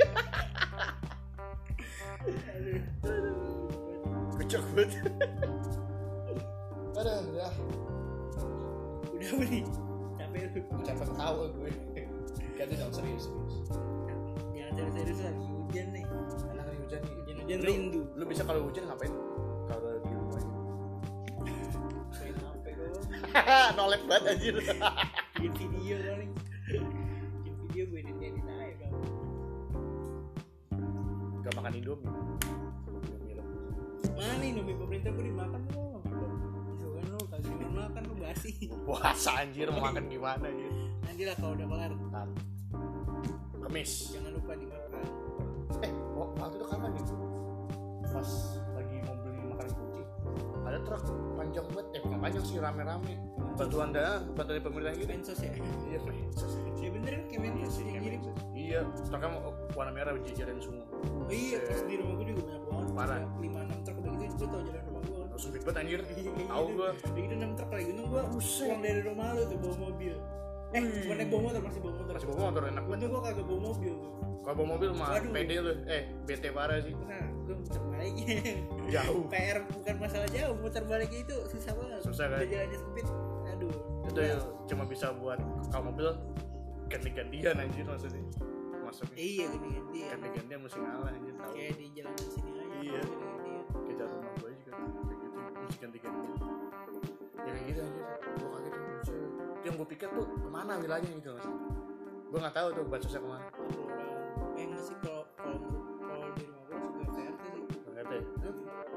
Aduh. 2.51 2.81
kocok 4.33 4.63
banget. 4.71 4.91
Aduh 6.93 7.17
udah. 7.27 7.53
Udah 9.11 9.29
apa 9.31 9.45
nih? 9.47 9.65
Capek. 10.31 10.47
Lu 10.55 10.79
gue 10.79 10.85
capek 10.87 11.07
ketawa 11.11 11.45
gue. 11.51 11.71
Ganti 12.55 12.75
dong 12.79 12.93
serius 12.95 13.25
serius. 13.27 13.67
Jangan 14.71 14.93
serius-serius 14.95 15.21
lagi 15.27 15.47
hujan 15.51 15.87
nih. 15.91 16.05
Enak 16.07 16.67
nih 16.71 16.79
hujan 16.79 17.01
nih. 17.03 17.15
Hujan-hujan 17.19 17.59
Lu- 17.59 17.67
rindu. 17.67 18.01
lu 18.15 18.25
bisa 18.31 18.43
kalau 18.47 18.61
hujan 18.71 18.87
ngapain? 18.87 19.11
Kalau 19.67 19.91
di 19.99 20.13
rumah 20.15 20.39
aja. 20.39 20.55
Main 22.15 22.35
HP 22.39 22.65
doang 22.79 23.75
nolep 23.75 24.03
banget 24.07 24.25
anjir. 24.31 24.55
Bikin 25.35 25.67
video 25.75 25.97
paling 25.99 26.31
bikin 27.43 27.55
video 27.67 27.83
gue 27.91 27.99
edit 27.99 28.17
edit 28.23 28.45
aja 28.47 28.87
kamu 28.87 28.99
gak 31.43 31.55
makan 31.59 31.73
indomie. 31.75 32.13
Mana 34.15 34.45
Indomie 34.45 34.77
pemerintah? 34.77 35.11
Gue 35.11 35.25
dimakan 35.27 35.61
kan 35.65 36.00
lu 37.71 37.73
kasih 37.73 37.87
makan 37.87 38.03
lu 38.03 38.15
basi. 38.17 38.51
Puasa 38.87 39.31
anjir 39.39 39.67
mau 39.69 39.83
makan 39.83 40.05
gimana 40.07 40.45
anjir 40.45 40.71
nanti 41.01 41.23
lah 41.25 41.35
kalau 41.35 41.53
udah 41.53 41.67
kelar 41.67 41.93
Ntar. 42.09 42.29
kemis. 43.61 43.91
Jangan 44.11 44.31
lupa 44.33 44.53
dimakan. 44.55 45.03
Eh 45.81 45.93
wa- 46.13 46.33
waktu 46.37 46.57
itu 46.57 46.67
kapan 46.67 46.91
nih 46.91 47.05
pas 48.11 48.31
lagi 48.73 48.97
mau 49.01 49.15
beli 49.17 49.39
makanan 49.47 49.71
kucing 49.71 50.07
ada 50.61 50.79
truk 50.83 51.03
panjang 51.35 51.67
banget 51.69 51.87
eh 51.89 52.01
bukan 52.01 52.19
panjang 52.21 52.45
sih 52.45 52.57
rame-rame. 52.59 53.15
Bantuan 53.55 53.89
dana 53.91 54.13
bantuan 54.29 54.47
dari 54.51 54.63
pemerintah 54.63 54.93
gitu. 54.95 55.09
Mensos 55.09 55.39
ya? 55.39 55.53
Iya 55.87 55.99
Mensos. 56.01 56.53
ya 56.77 56.89
bener 56.91 57.11
kan 57.13 57.23
kayak 57.29 57.41
Mensos 57.45 57.75
Iya, 57.77 57.87
yang 57.87 58.03
ngirim. 58.03 58.21
Mensos. 58.21 58.37
iya 58.53 58.79
truknya 59.05 59.29
mau- 59.31 59.55
warna 59.71 59.93
merah 59.93 60.13
jajaran 60.21 60.57
semua. 60.59 60.85
Oh 61.23 61.31
iya 61.31 61.59
pas 61.61 61.81
di 61.81 61.95
rumah 61.95 62.15
gue 62.17 62.27
juga 62.29 62.43
banyak 62.45 62.63
banget. 62.67 62.89
Parah. 62.93 63.21
lima 63.39 63.59
enam 63.63 63.79
truk 63.81 63.97
udah 63.97 64.13
gitu 64.19 64.35
gue 64.37 64.49
tau 64.49 64.61
jalan 64.61 64.83
rumah 64.85 65.03
gue 65.03 65.20
langsung 65.41 65.57
ribet 65.57 65.73
anjir. 65.73 66.01
Iya, 66.05 66.31
tahu 66.53 66.65
gitu. 66.69 66.77
gua. 66.77 66.91
Udah 66.93 67.17
gitu 67.17 67.33
enam 67.41 67.51
truk 67.57 67.71
lagi 67.73 67.85
gunung 67.89 68.07
gue 68.13 68.23
Buset. 68.29 68.61
pulang 68.61 68.81
dari 68.85 69.01
rumah 69.01 69.27
lu 69.33 69.43
tuh 69.49 69.57
bawa 69.57 69.77
mobil. 69.89 70.15
Eh 70.71 70.83
bukan 70.85 71.17
naik 71.17 71.29
bawa 71.33 71.41
motor 71.49 71.61
masih 71.65 71.81
bawa 71.81 71.93
motor. 71.97 72.13
Masih 72.13 72.29
bawa 72.29 72.39
motor 72.45 72.63
enak 72.69 72.85
banget. 72.85 73.09
Gue 73.09 73.21
kagak 73.25 73.47
bawa 73.49 73.61
mobil 73.73 73.93
tuh. 73.97 74.13
Kalau 74.21 74.55
bawa 74.61 74.69
mobil 74.77 74.89
mah 74.93 75.09
pede 75.33 75.57
lu. 75.65 75.73
Eh 75.89 76.03
bete 76.29 76.49
parah 76.53 76.79
sih. 76.85 76.93
Nah 76.93 77.25
gue 77.49 77.55
muter 77.57 77.81
baliknya 77.89 78.37
jauh. 79.01 79.25
PR 79.33 79.59
bukan 79.65 79.95
masalah 79.97 80.29
jauh 80.29 80.55
muter 80.61 80.83
baliknya 80.85 81.19
itu 81.25 81.37
susah 81.49 81.73
banget. 81.73 82.01
Susah 82.05 82.25
kan? 82.29 82.45
jalannya 82.45 82.77
sempit 82.77 83.07
aduh. 83.49 83.75
Itu 84.13 84.21
ya 84.21 84.37
cuma 84.69 84.85
bisa 84.85 85.07
buat 85.17 85.41
kalau 85.73 85.89
mobil 85.89 86.13
ganti-gantian 86.93 87.57
anjir 87.57 87.89
maksudnya. 87.89 88.21
Maksudnya 88.85 89.17
iya 89.17 89.47
gini 89.49 89.69
ganti 89.73 89.99
ya 90.05 90.07
ganti-gantian 90.13 90.61
mesti 90.61 90.79
ngalah 90.85 91.11
anjir 91.17 91.33
tahu. 91.33 91.53
Kayak 91.57 91.73
di 91.81 91.87
jalan 91.97 92.15
sini 92.29 92.51
aja 92.53 92.77
Iya. 92.81 93.03
jalan 93.89 94.09
rumah 94.13 94.30
mesti 95.71 95.79
ganti-gantian 95.87 96.35
ya 97.47 97.51
kayak 97.55 97.65
gitu. 97.71 97.81
Anjir 97.87 98.03
gue 98.35 98.51
kaget. 98.51 98.75
Itu 98.75 99.15
yang 99.63 99.75
gue 99.79 99.89
pikir 99.95 100.09
tuh 100.11 100.27
ke 100.27 100.49
mana 100.51 100.73
wilayahnya 100.83 101.15
gitu 101.15 101.31
mas. 101.39 101.47
Gue 102.31 102.39
nggak 102.43 102.55
tahu 102.59 102.69
tuh 102.75 102.83
bansosnya 102.91 103.21
ke 103.23 103.29
mana. 103.31 103.47
Orang 103.55 104.59
eh 104.59 104.65
nggak 104.67 104.83
sih 104.83 104.97
kalau 104.99 105.23
kalau 105.39 105.59
kalau 106.03 106.27
di 106.35 106.43
rumah 106.43 106.65
gue 106.67 106.77
juga 106.91 107.07
PRT 107.15 107.45
sih. 107.55 107.63
Ya 107.95 108.03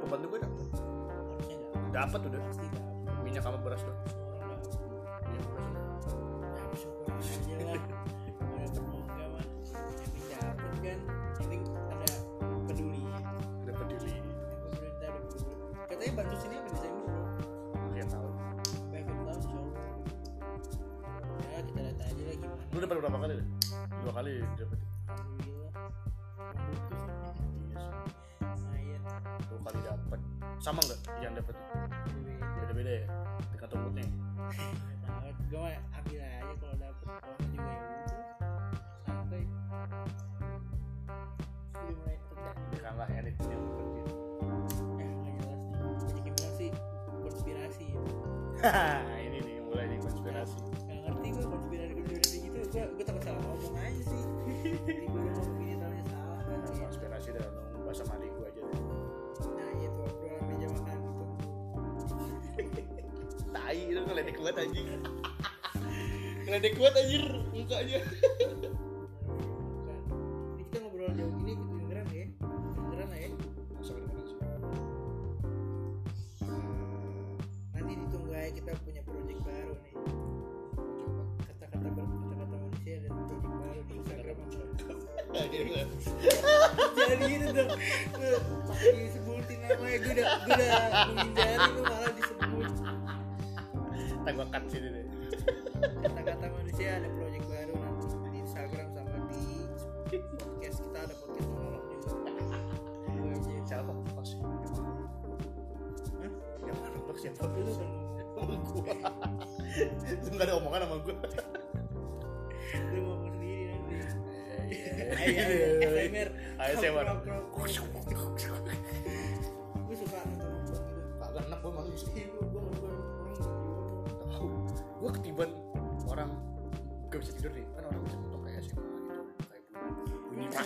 pembantu 0.02 0.26
gue 0.34 0.40
dapet? 0.42 0.68
Harusnya 0.74 1.58
dapat 1.62 1.94
dapat 1.94 2.20
udah. 2.34 2.42
Pasti 2.50 2.68
minyak 3.22 3.44
sama 3.46 3.58
beras 3.62 3.86
tuh 3.86 4.23
dapat 22.84 22.96
berapa 23.00 23.17
kali 23.24 23.34
deh? 23.39 23.48
Dua 24.04 24.12
kali 24.12 24.34
dapat. 24.60 24.80
Dua 29.48 29.60
kali 29.63 29.80
dapat. 29.88 30.19
Sama 30.60 30.80
nggak 30.84 31.00
yang 31.24 31.34
dapat? 31.36 31.56
Beda 32.63 32.74
beda-beda 32.74 32.91
ya 32.96 33.06
tergantung 33.54 33.80
moodnya 33.86 34.06
banget 35.06 35.38
gue 35.46 35.72
ambil 35.93 36.19
aja 36.26 36.54
kalau 36.58 36.76
dapet 36.82 37.08
kalau 37.22 37.38
juga 37.54 37.69
yang 37.69 37.86
santai 39.06 39.43
udah 41.78 41.93
mulai 41.93 42.17
rendah 42.74 42.93
lah 42.98 43.10
elit 43.13 43.38
yang 43.46 43.62
bekerja 43.62 44.02
nggak 44.98 45.10
jelas 45.22 45.54
nih 45.54 45.69
banyak 46.10 46.24
yang 46.26 46.34
bilang 46.34 46.54
sih 46.58 46.69
konspirasi. 47.22 47.86
ya 47.93 48.02
ngeledek 66.54 66.78
kuat 66.78 66.94
anjir 66.94 67.26
mukanya. 67.50 67.98
Ini 70.54 70.62
kita 70.70 70.86
ngobrol 70.86 71.10
jauh 71.18 71.34
gini 71.42 71.58
gitu 71.58 71.66
kedengeran 71.66 72.06
ya. 72.13 72.26
Kedengeran 72.78 73.08
lah 73.10 73.18
ya. 73.18 73.30
Masuk 73.74 73.98
ke 73.98 74.02
depan 74.06 74.22
sih. 74.22 74.38
nanti 77.74 77.92
ditunggu 77.98 78.38
aja 78.38 78.54
kita 78.54 78.70
punya 78.86 79.02
project 79.02 79.42
baru 79.42 79.74
nih. 79.82 79.96
Kata-kata 81.42 81.89
kata-kata 81.89 82.46
manusia 82.46 82.96
dan 83.02 83.12
project 83.18 83.42
baru 83.58 83.82
di 83.89 83.94
Instagram. 83.98 84.38
Jadi 86.94 87.24
gitu 87.34 87.48
dong. 87.50 87.70
Tuh, 88.13 88.38
pakai 88.70 88.92
disebutin 89.02 89.58
namanya 89.58 89.98
gue 90.06 90.13
udah 90.22 90.28
gue 90.38 90.54
udah 90.54 90.70
menghindari 91.10 91.70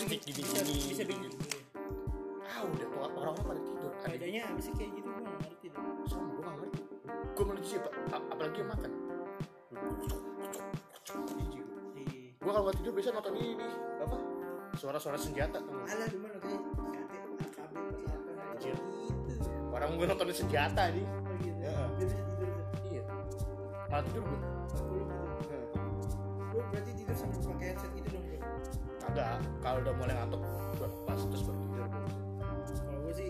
bunyi 0.07 0.19
plastik 0.23 0.39
bisa 0.39 0.59
gini-gini. 0.63 0.89
bisa 0.89 1.03
bikin. 1.03 1.31
Ah 2.47 2.59
udah 2.63 2.87
orang-orang 2.95 3.43
pada 3.43 3.61
tidur. 3.61 3.91
Ada 3.91 3.99
faedahnya 4.07 4.41
apa 4.47 4.59
sih 4.63 4.73
kayak 4.73 4.91
gitu 4.95 5.07
gue 5.07 5.21
gak 5.21 5.35
ngerti 5.35 5.65
deh 5.67 5.81
sama 6.07 6.25
gue 6.31 6.41
gak 6.41 6.55
ngerti. 6.57 6.81
Gue 7.35 7.43
malah 7.45 7.63
siapa? 7.63 7.89
Apalagi 8.31 8.57
yang 8.57 8.69
makan. 8.71 8.91
Iya 11.37 11.63
Gue 12.37 12.51
kalau 12.55 12.63
nggak 12.63 12.77
tidur 12.79 12.91
biasa 12.95 13.09
nonton 13.11 13.33
ini 13.35 13.51
nih. 13.59 13.71
Apa? 13.99 14.17
Suara-suara 14.77 15.17
senjata 15.19 15.57
tuh. 15.59 15.73
alah 15.83 16.07
cuma 16.07 16.27
pas 16.31 16.39
apa 16.39 17.79
Anjir. 18.55 18.75
gitu 19.27 19.49
Orang 19.69 19.89
gue 19.99 20.05
nontonin 20.07 20.33
senjata 20.33 20.83
nih. 20.89 21.03
oh 21.03 21.35
gitu 21.43 21.59
Ya. 21.59 21.75
tuh 21.99 22.07
Iya. 22.87 23.03
Malah 23.91 24.03
tidur 24.07 24.23
gue. 24.23 24.39
gue 26.47 26.63
berarti 26.73 26.91
tidur 26.97 27.13
sambil 27.13 27.37
pakai 27.53 27.65
headset 27.69 27.91
gitu 27.93 28.16
Kagak. 29.07 29.39
Kalau 29.63 29.77
udah 29.79 29.93
mulai 29.95 30.13
ngantuk, 30.19 30.41
gue 30.43 30.83
lepas 30.83 31.19
terus 31.31 31.41
baru 31.47 31.57
tidur. 31.63 31.87
kalau 32.83 32.99
gue 33.07 33.13
sih 33.15 33.29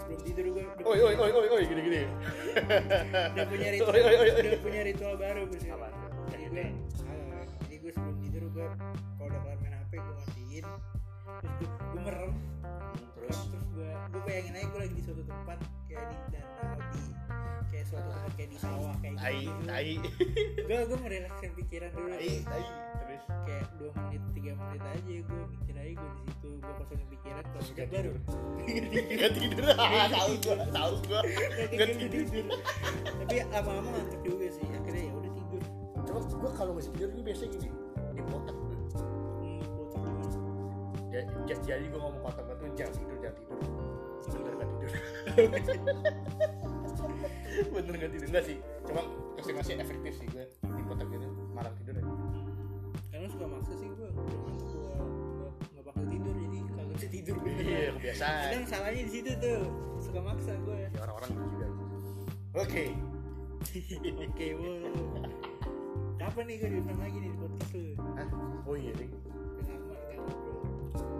sebelum 0.00 0.20
tidur 0.24 0.44
gue 0.56 0.62
udah, 0.64 0.84
Oi, 0.88 0.98
oi, 1.04 1.14
oi, 1.20 1.30
oi, 1.36 1.48
oi, 1.52 1.62
gini, 1.68 1.80
gini. 1.84 2.02
udah 3.36 3.44
punya 3.44 3.68
ritual 3.76 3.92
Oi, 3.92 4.00
oi, 4.00 4.16
oi, 4.16 4.28
oi. 4.32 4.42
udah 4.48 4.62
punya 4.64 4.80
ritual 4.88 5.14
baru 5.20 5.40
gue 5.52 5.58
sih 5.60 5.70
jadi 6.32 6.44
gue 6.48 6.64
ah, 7.04 7.44
jadi 7.60 7.74
gue 7.76 7.92
sebelum 7.92 8.16
tidur 8.24 8.44
gue 8.56 8.66
kalau 9.20 9.28
udah 9.28 9.40
kelar 9.44 9.58
main 9.60 9.74
hp 9.76 9.92
gue 10.00 10.14
matiin 10.16 10.64
terus 11.38 11.52
gue, 11.60 11.68
gue 11.68 12.00
merem 12.02 12.32
Terus, 13.20 13.38
terus 13.52 13.66
gue 13.76 13.90
gue 13.92 14.22
bayangin 14.24 14.54
aja 14.56 14.66
gue 14.72 14.80
lagi 14.80 14.94
di 14.96 15.02
suatu 15.04 15.22
tempat 15.28 15.58
kayak 15.92 16.04
di 16.08 16.16
danau 16.32 16.77
suatu 17.88 18.04
tempat 18.12 18.32
kayak 18.36 18.50
di 18.52 18.58
sawah 18.60 18.94
kayak 19.00 19.16
tai, 19.16 19.40
gitu. 19.40 19.64
tai, 19.64 19.96
gue 20.60 20.78
gue 20.84 20.98
merelakskan 21.00 21.50
pikiran 21.56 21.90
dulu. 21.96 22.08
Tai, 22.12 22.32
tai. 22.44 22.64
Terus, 23.00 23.22
kayak 23.48 23.66
dua 23.80 23.90
menit 23.96 24.22
tiga 24.36 24.52
menit 24.60 24.82
aja 24.84 25.14
gue 25.24 25.42
mikir 25.56 25.74
aja 25.80 25.92
gue 25.96 26.10
di 26.12 26.20
situ. 26.28 26.50
Gue 26.60 26.72
kosongin 26.76 27.08
pikiran 27.08 27.44
kalau 27.48 27.64
udah 27.64 27.72
nggak 27.72 27.88
baru. 27.88 28.12
nggak 29.08 29.30
tidur. 29.32 29.64
Ah, 29.78 30.06
Tahu 30.20 30.32
gue, 30.36 30.56
tahu 30.68 30.92
gue. 31.08 31.20
Nggak 31.72 31.88
tidur. 31.96 32.24
tapi 33.24 33.34
lama-lama 33.48 33.88
ngantuk 33.96 34.20
juga 34.20 34.46
sih. 34.52 34.66
Akhirnya 34.68 35.02
ya 35.08 35.12
udah 35.16 35.32
tidur. 35.32 35.62
Cuma 36.04 36.20
gue 36.28 36.50
kalau 36.52 36.72
masih 36.76 36.90
tidur 36.92 37.08
gue 37.16 37.24
biasanya 37.24 37.50
gini 37.56 37.68
di 38.18 38.22
kotak 38.26 38.56
hmm, 38.58 39.62
ya, 41.46 41.56
jadi 41.62 41.84
gue 41.86 42.00
ngomong 42.00 42.22
kotak 42.26 42.44
itu 42.50 42.64
jangan 42.76 42.94
tidur 42.98 43.16
jangan 43.22 43.36
tidur. 43.38 43.58
Bener 44.28 44.52
gak 44.60 44.68
tidur 44.68 44.90
bener 47.74 47.92
gak 47.96 48.10
tidur? 48.14 48.26
Enggak 48.28 48.44
sih. 48.46 48.56
Cuma 48.86 49.02
masih 49.38 49.52
masih 49.54 49.74
efektif 49.80 50.12
sih 50.18 50.26
gue. 50.30 50.44
Di 50.46 50.82
kotak 50.86 51.08
gitu 51.10 51.28
malam 51.54 51.72
tidur 51.82 51.98
ya 51.98 52.04
karena 53.08 53.26
suka 53.34 53.46
maksa 53.50 53.72
sih 53.74 53.88
gue. 53.90 54.08
Gue 54.14 55.48
nggak 55.74 55.84
bakal 55.90 56.04
tidur 56.06 56.34
jadi 56.38 56.58
kagak 56.70 56.94
bisa 56.94 57.08
tidur. 57.10 57.36
Iya 57.48 57.58
beneran 57.58 57.94
kebiasaan. 57.98 58.42
Kadang 58.46 58.64
salahnya 58.70 59.02
di 59.02 59.12
situ 59.12 59.30
tuh. 59.42 59.60
Suka 59.98 60.20
maksa 60.22 60.52
gue. 60.62 60.78
Ya 60.86 61.00
orang-orang 61.02 61.30
gitu. 61.34 61.44
Juga 61.50 61.68
oke. 62.62 62.84
Oke 64.28 64.46
wow. 64.54 64.94
Kapan 66.18 66.44
nih 66.46 66.56
gue 66.62 66.68
diundang 66.78 66.98
lagi 67.02 67.16
nih 67.18 67.30
di 67.34 67.38
podcast 67.42 67.72
lu? 67.74 67.82
Hah? 68.16 68.28
oh 68.68 68.76
iya 68.76 68.92
nih 69.00 69.10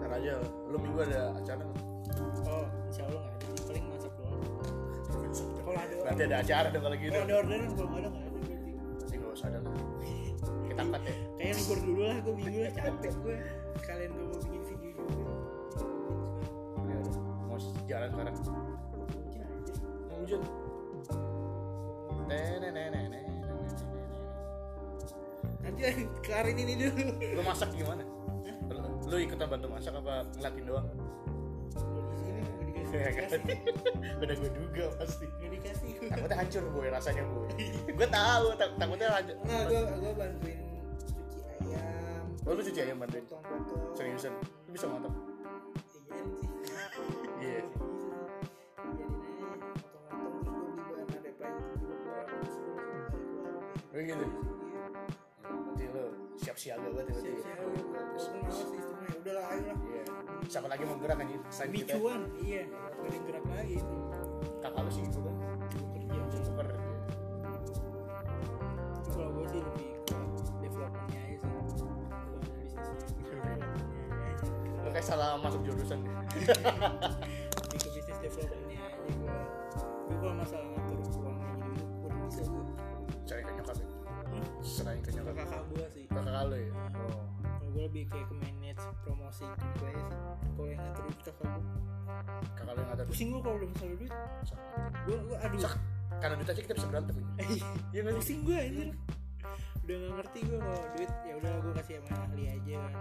ntar 0.09 0.25
aja 0.25 0.33
lu 0.69 0.77
minggu 0.81 0.99
ada 1.05 1.33
acara 1.37 1.61
nggak? 1.61 1.85
oh 2.49 2.65
insya 2.89 3.03
Allah 3.05 3.21
nggak 3.21 3.38
kalau 5.69 5.81
ada 5.85 5.95
nanti 6.09 6.21
ada 6.25 6.37
acara 6.41 6.67
dong 6.73 6.81
kalau 6.81 6.97
gitu. 6.97 7.13
Ada 7.13 7.33
orderan 7.37 7.69
kalau 7.77 7.89
nggak 7.89 8.01
ada 8.01 8.09
nggak 8.09 8.25
ada. 8.25 8.39
Pasti 8.97 9.15
nggak 9.21 9.33
usah 9.37 9.47
ada 9.53 9.59
lah 9.61 9.73
kita 10.79 10.81
empat 10.95 11.01
ya? 11.03 11.15
Kayak 11.35 11.53
libur 11.59 11.77
dulu 11.83 12.01
lah 12.07 12.17
gue 12.23 12.33
bingung 12.39 12.63
lah 12.63 12.71
capek 12.71 13.13
gue 13.19 13.35
kalian 13.83 14.09
gue 14.15 14.25
mau 14.25 14.39
bikin 14.39 14.61
video 14.63 15.03
juga. 15.11 15.33
Iya, 16.79 16.97
mau 17.45 17.57
jalan 17.83 18.07
sekarang 18.15 18.35
Lanjut. 20.09 20.41
Nene 22.31 22.69
nene 22.71 22.99
nene. 23.11 23.19
nanti 25.59 25.81
kelarin 26.23 26.57
ini 26.57 26.73
dulu. 26.79 27.03
Lu 27.35 27.41
masak 27.43 27.69
gimana? 27.75 28.03
Lo 28.71 28.87
lu 29.03 29.15
ikutan 29.19 29.47
bantu 29.51 29.67
masak 29.67 29.93
apa 29.99 30.23
ngelatin 30.39 30.63
doang? 30.63 30.87
kan 32.89 33.41
beda 34.19 34.33
gue 34.33 34.49
juga 34.57 34.85
pasti 34.97 35.25
gak 35.29 35.51
dikasih 35.53 35.91
takutnya 36.09 36.37
hancur 36.41 36.63
gue 36.65 36.85
rasanya 36.89 37.23
gue. 37.23 37.47
gue 37.93 38.07
tahu 38.09 38.45
tak 38.57 38.69
takutnya 38.81 39.07
hancur 39.13 39.35
nggak 39.45 39.63
gue 39.69 39.81
gue 39.99 40.13
bantuin 40.17 40.59
cuci 40.97 41.39
ayam 41.45 42.25
oh, 42.47 42.51
lu 42.57 42.61
cuci 42.65 42.79
ayam 42.81 42.97
bantuin 42.97 43.25
potong-potong 43.29 43.93
seriusan 43.93 44.33
lu 44.39 44.69
bisa 44.73 44.85
mantap 44.89 45.13
iya 47.39 47.61
sih 47.61 47.79
Oh 53.89 53.97
gitu. 53.97 54.25
Nanti 55.43 55.85
lo 55.91 56.13
siap 56.39 56.55
siaga 56.55 56.87
banget 56.93 57.19
ya. 57.19 57.35
Siap 58.15 58.47
siaga 58.47 58.98
siapa 60.49 60.65
lagi 60.65 60.81
mau 60.81 60.97
gerak 60.97 61.21
anjir 61.21 61.37
selain 61.47 61.69
kita 61.71 61.93
Micuan, 61.93 62.21
iya, 62.41 62.61
gak 62.65 62.81
ada 62.89 63.07
yang 63.07 63.23
gerak 63.23 63.45
lagi 63.47 63.73
itu. 63.77 63.95
kakak 64.59 64.81
lu 64.81 64.89
sih 64.89 65.03
gitu 65.05 65.19
kan 65.21 65.35
Kerja 65.93 66.39
super 66.41 66.65
Tapi 66.65 66.81
kalau 69.13 69.29
gue 69.31 69.45
sih 69.47 69.61
lebih 69.61 69.89
ke 70.01 70.15
developmentnya 70.59 71.21
aja 71.21 71.47
sih. 71.69 71.85
Lu 74.79 74.89
kayak 74.89 75.05
salah 75.05 75.37
masuk 75.37 75.61
jurusan 75.61 75.99
Lebih 76.01 76.49
ke 77.77 77.89
bisnis 77.93 78.17
developmentnya 78.19 78.79
aja 78.81 78.97
gue. 79.05 79.37
Gue 80.01 80.15
kalau 80.17 80.33
masalah 80.35 80.65
ngatur 80.65 80.97
uangnya 81.19 81.53
gitu, 81.69 81.83
udah 82.01 82.25
bisa 82.25 82.41
gue. 82.43 82.63
cari 83.23 83.41
ke 83.43 83.51
nyokap 83.53 83.75
ya 83.75 83.87
Hmm? 84.29 84.45
serahin 84.61 85.01
ke 85.01 85.11
nyokap 85.11 85.33
kakak 85.35 85.61
gue 85.67 85.85
sih. 85.91 86.05
kakak 86.07 86.43
lu 86.45 86.57
ya 86.57 86.73
oh 86.95 87.21
Kalau 87.43 87.69
gue 87.69 87.83
lebih 87.85 88.03
kayak 88.07 88.25
ke 88.25 88.35
promosi 89.03 89.45
gitu 89.45 89.83
aja 89.85 90.01
sih. 90.01 90.19
Kalau 90.55 90.67
yang 90.67 90.79
ngatur 90.81 91.03
duit 91.05 91.19
kakak 91.21 91.47
gue. 91.49 91.63
kakak 92.57 92.73
lu 92.73 92.79
yang 92.79 92.89
ngatur 92.89 93.05
Pusing 93.09 93.27
gue 93.29 93.41
kalau 93.41 93.55
udah 93.57 93.69
masalah 93.69 93.95
duit. 93.95 94.13
Gue, 95.05 95.17
gue 95.25 95.37
aduh. 95.39 95.59
Sak, 95.59 95.73
karena 96.19 96.35
duit 96.35 96.49
aja 96.49 96.61
kita 96.61 96.73
bisa 96.75 96.87
berantem 96.89 97.15
ya. 97.15 97.25
Iya 97.93 97.99
nggak 98.05 98.15
pusing 98.17 98.39
gue 98.43 98.57
anjir. 98.57 98.89
Udah 99.79 99.95
gak 99.97 100.13
ngerti 100.21 100.39
gue 100.45 100.57
kalau 100.61 100.83
duit 100.93 101.11
ya 101.25 101.33
udah 101.39 101.51
gue 101.59 101.73
kasih 101.81 101.93
sama 102.05 102.09
ahli 102.29 102.43
aja 102.45 102.73
kan. 102.77 102.93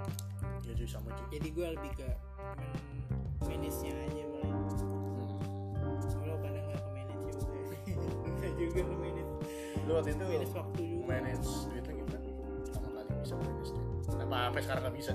Ya 0.65 0.73
jadi 0.75 0.85
sama 0.89 1.09
cuy. 1.13 1.27
jadi 1.33 1.49
gue 1.49 1.67
lebih 1.77 1.93
ke 1.97 2.09
manage-nya 3.45 3.93
aja 4.05 4.23
paling 4.29 4.57
Hmm. 5.79 6.01
kalau 6.19 6.37
kadang 6.43 6.65
nggak 6.67 6.81
ke 6.83 6.91
manage 6.93 7.25
juga 7.25 7.77
nggak 8.39 8.53
juga 8.59 8.81
ke 8.85 8.95
manage 8.99 9.33
Lu 9.87 9.91
waktu 9.97 10.11
itu 10.13 10.25
manage 10.25 10.53
waktu 10.53 10.81
juga 10.85 11.05
manage 11.07 11.49
duit 11.69 11.85
lu 11.85 11.93
gimana? 11.97 12.19
Pertama 12.61 12.89
kali 12.93 13.09
bisa 13.23 13.35
manage 13.37 13.71
duit. 13.73 14.05
Kenapa 14.09 14.37
sampai 14.49 14.63
sekarang 14.65 14.83
nggak 14.85 14.97
bisa? 14.97 15.13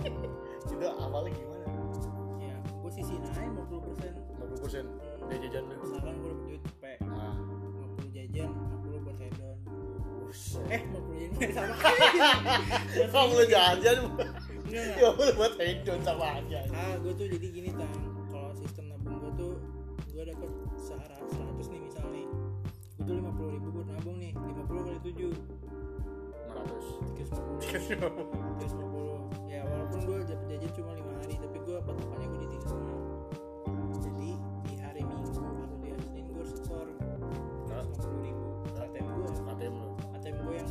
itu 0.72 0.86
awalnya 0.88 1.30
gimana? 1.34 1.66
ya 2.38 2.56
gue 2.58 2.90
sisihin 2.90 3.22
aja 3.26 3.40
50 3.46 3.86
persen. 3.86 4.12
50 4.38 4.62
persen. 4.62 4.84
Dari 5.22 5.38
jajan 5.46 5.62
lu. 5.64 5.74
misalkan 5.80 6.14
gue 6.18 6.32
dapet 6.32 6.42
duit 6.42 6.60
cepet 6.66 6.98
Nah, 7.02 7.34
50 8.02 8.16
jajan 8.16 8.48
50 8.50 9.04
buat 9.04 9.16
hedon. 9.18 9.56
Eh 10.66 10.80
50 10.82 11.32
jajan 11.38 11.50
sama. 11.52 11.74
Kamu 13.12 13.32
lu 13.36 13.44
jajan, 13.46 13.96
ya 14.72 15.08
lu 15.12 15.32
buat 15.36 15.54
hedon 15.60 16.00
sama 16.00 16.26
aja. 16.40 16.60
ah 16.72 16.94
gue 16.98 17.12
tuh 17.12 17.26
jadi 17.28 17.46
gini 17.52 17.70
tang 17.76 17.92
kalau 18.32 18.50
sistem 18.56 18.84
nabung 18.88 19.20
gue 19.20 19.32
tuh 19.36 19.52
gue 20.08 20.22
dapet 20.24 20.50
sehara 20.76 21.16
100 21.28 21.72
nih 21.72 21.80
misal 21.84 22.06
nih 22.08 22.24
gue 22.96 23.04
tuh 23.04 23.14
50 23.20 23.54
ribu 23.56 23.68
buat 23.70 23.88
nabung 23.92 24.16
nih 24.16 24.32
50 24.32 24.88
kali 24.88 24.98
7 25.04 25.28
500 26.48 27.12
350 27.12 28.80
350 28.80 28.81
cuma 30.72 30.96
5 30.96 31.20
hari 31.20 31.36
tapi 31.36 31.58
gue 31.68 31.76
patokannya 31.84 32.26
gue 32.32 32.40
di 32.40 32.48
tiga 32.56 32.66
setengah 32.72 32.98
jadi 34.00 34.30
di 34.64 34.74
hari 34.80 35.02
minggu 35.04 35.28
atau 35.36 35.76
di 35.84 35.88
hari 35.92 36.02
senin 36.08 36.26
gue 36.32 36.46
setor 36.48 36.86
150 37.68 38.24
ribu. 38.24 38.46
ATM 38.80 39.06
gue 39.12 39.28
ATM 39.52 39.74
lu. 39.76 39.90
ATM 40.16 40.36
gue 40.48 40.54
yang 40.56 40.70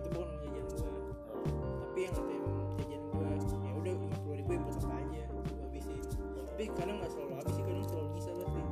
itu 0.00 0.08
bukan 0.08 0.28
jajan 0.40 0.64
gue 0.72 0.90
Oh. 1.32 1.44
tapi 1.84 2.00
yang 2.08 2.14
ATM 2.16 2.44
jajan 2.80 3.02
gue 3.12 3.28
ya 3.60 3.72
udah 3.76 3.92
50 3.92 4.40
ribu 4.40 4.50
yang 4.56 4.64
apa 4.72 4.94
aja 5.04 5.22
gue 5.28 5.44
habisin. 5.68 6.00
Tapi 6.48 6.64
kadang 6.72 6.96
nggak 7.00 7.10
selalu 7.12 7.32
habis 7.36 7.52
sih 7.52 7.64
kadang 7.68 7.84
selalu 7.84 8.08
bisa 8.16 8.30
lah 8.32 8.48
sih. 8.56 8.64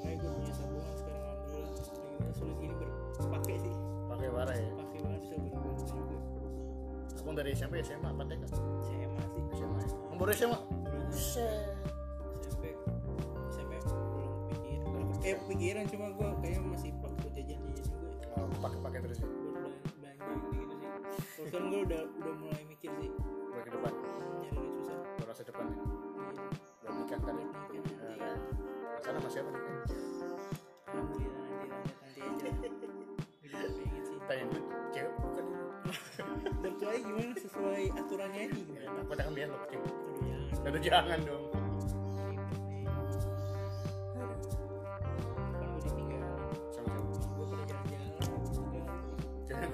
Makanya 0.00 0.16
gue 0.16 0.30
punya 0.32 0.52
tabungan 0.56 0.94
sekarang 0.96 1.22
alhamdulillah. 1.28 1.72
Lagi 1.76 2.16
mana 2.16 2.32
sulit 2.32 2.56
gini 2.56 2.74
berpakai 3.20 3.56
sih. 3.60 3.74
Pakai 4.08 4.28
parah 4.32 4.56
ya. 4.56 4.70
pakai 4.72 4.98
banget 5.04 5.20
bisa 5.24 5.34
bener-bener 5.36 5.76
juga 5.84 6.16
Abang 7.22 7.34
dari 7.38 7.54
SMP 7.54 7.74
SMA 7.86 8.08
apa 8.10 8.24
TK? 8.26 8.41
SMA. 10.30 10.54
ya? 10.54 10.54
SMA. 10.54 10.58
Buset. 11.10 11.74
SMP 13.50 13.72
SMP 13.82 14.16
belum 14.22 14.38
pikir 14.48 14.78
eh 15.22 15.36
pikiran 15.46 15.84
cuma 15.86 16.06
gue 16.10 16.28
kayaknya 16.40 16.60
masih 16.66 16.90
pakai 16.98 17.28
jajan 17.36 17.58
jajan 17.68 17.84
juga 17.90 18.06
ya. 18.08 18.26
Oh, 18.38 18.46
pakai 18.58 18.78
pakai 18.80 18.98
terus 19.02 19.18
ya. 19.18 19.28
belanja 19.98 20.24
gitu 20.32 20.74
sih 20.74 20.88
kalau 21.32 21.46
sekarang 21.46 21.68
gue 21.68 21.80
udah 21.84 22.02
udah 22.16 22.34
mulai 22.38 22.62
mikir 22.64 22.90
sih 22.98 23.10
Buat 23.52 23.62
ke 23.62 23.70
depan. 23.70 23.92
nyari 24.40 24.56
duit 24.56 24.72
susah 24.80 24.96
Buat 25.12 25.26
masa 25.28 25.42
depan 25.44 25.64
ya. 25.64 25.74
Iya. 25.76 25.84
Buat 26.80 26.94
nikah 26.96 27.20
kan 27.20 27.34
ya. 27.36 27.46
Kan. 27.52 28.38
Sana 29.02 29.18
sama 29.18 29.28
siapa 29.28 29.48
nih? 29.50 29.62
alhamdulillah 30.92 31.44
nanti 31.48 32.18
nanti 32.20 32.20
nanti 32.20 32.86
aja 33.52 34.14
pengen 34.28 34.48
sesuai 36.92 37.08
gimana 37.08 37.32
sesuai 37.40 37.82
aturannya 37.96 38.42
ini 38.52 38.60
gimana? 38.68 39.00
Aku 39.00 39.16
takut 39.16 39.32
biar 39.32 39.48
lo 39.48 39.56
kecil. 39.64 39.80
Aduh 40.68 40.80
jangan 40.84 41.18
dong. 41.24 41.44
Kan 49.48 49.68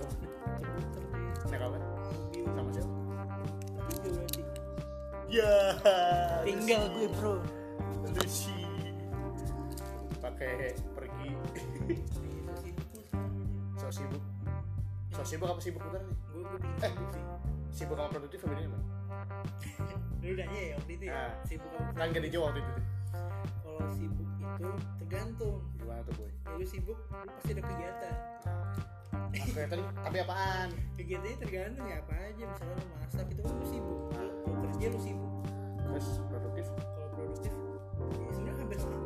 ya. 5.26 5.50
Tinggal 6.46 6.82
gue 6.94 7.06
bro. 7.18 7.42
Lucy. 8.14 8.62
Pakai 10.22 10.78
sibuk 15.28 15.46
apa 15.46 15.60
sibuk 15.60 15.80
bener 15.82 16.02
nih? 16.02 16.16
gue 16.26 16.42
gue 16.42 16.58
Eh. 16.58 16.80
sibuk 16.82 17.08
sih 17.10 17.24
Sibuk 17.70 17.94
sama 17.94 18.08
produktif 18.08 18.40
apa 18.40 18.50
bedanya, 18.50 18.78
lu 20.24 20.32
nanya 20.34 20.60
ya 20.62 20.74
waktu 20.74 20.92
itu 20.94 21.04
ya 21.04 21.12
Ah. 21.14 21.30
sibuk 21.44 21.70
apa 21.70 21.90
Kan 21.94 22.06
gak 22.10 22.22
dijawab 22.24 22.46
waktu 22.48 22.60
itu. 22.60 22.72
kalau 23.60 23.82
sibuk 23.90 24.28
itu 24.34 24.68
tergantung 24.98 25.56
Gimana 25.74 26.00
tuh, 26.02 26.14
Boy? 26.16 26.30
ya 26.42 26.50
lu 26.54 26.64
sibuk 26.64 26.98
lu 26.98 27.30
pasti 27.30 27.50
ada 27.52 27.62
kegiatan 27.62 28.14
Nah, 29.28 29.44
kelihatan 29.46 29.78
tapi 30.00 30.16
apaan? 30.18 30.68
kegiatannya 30.98 31.36
tergantung 31.38 31.84
ya 31.86 31.96
apa 32.00 32.12
aja 32.18 32.44
misalnya 32.46 32.74
lu 32.74 32.86
masak 32.94 33.26
itu 33.28 33.40
kan 33.42 33.54
lu 33.54 33.66
sibuk 33.66 33.98
Kalau- 34.10 34.36
kalau 34.42 34.56
kerja 34.64 34.86
lu 34.88 34.98
sibuk 34.98 35.32
Terus 35.78 36.06
produktif? 36.22 36.66
kalau 36.68 37.10
produktif 37.14 37.52
ya 38.18 38.30
sebenarnya 38.30 38.58
hampir 38.58 38.78
sama 38.78 38.96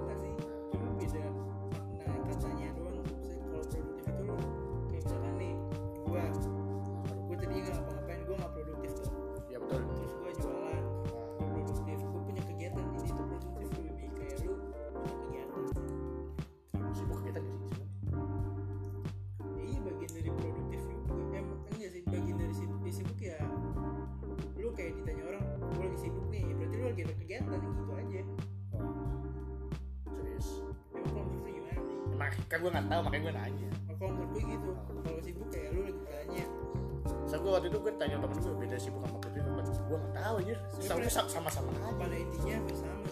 gue 32.62 32.70
nggak 32.70 32.86
tahu 32.86 33.00
makanya 33.02 33.22
gue 33.26 33.34
nanya. 33.34 33.68
Oh, 33.90 33.94
kalau 33.98 34.12
menurut 34.14 34.30
gue 34.30 34.42
gitu. 34.46 34.70
Kalau 34.86 35.20
sibuk 35.26 35.48
kayak 35.50 35.68
lu 35.74 35.80
lagi 35.82 36.02
tanya. 36.06 36.44
So 37.26 37.34
gue 37.42 37.50
waktu 37.50 37.66
itu 37.74 37.78
gue 37.82 37.92
tanya 37.98 38.16
temen 38.22 38.38
gue 38.38 38.54
beda 38.54 38.76
sibuk 38.78 39.02
sama 39.02 39.18
apa 39.18 39.28
gue 39.92 39.98
nggak 40.00 40.14
tahu 40.16 40.34
aja 40.40 40.56
sama 40.80 41.50
sama 41.52 41.68
aja. 41.68 41.92
pada 42.00 42.16
intinya 42.16 42.56
sama 42.72 43.11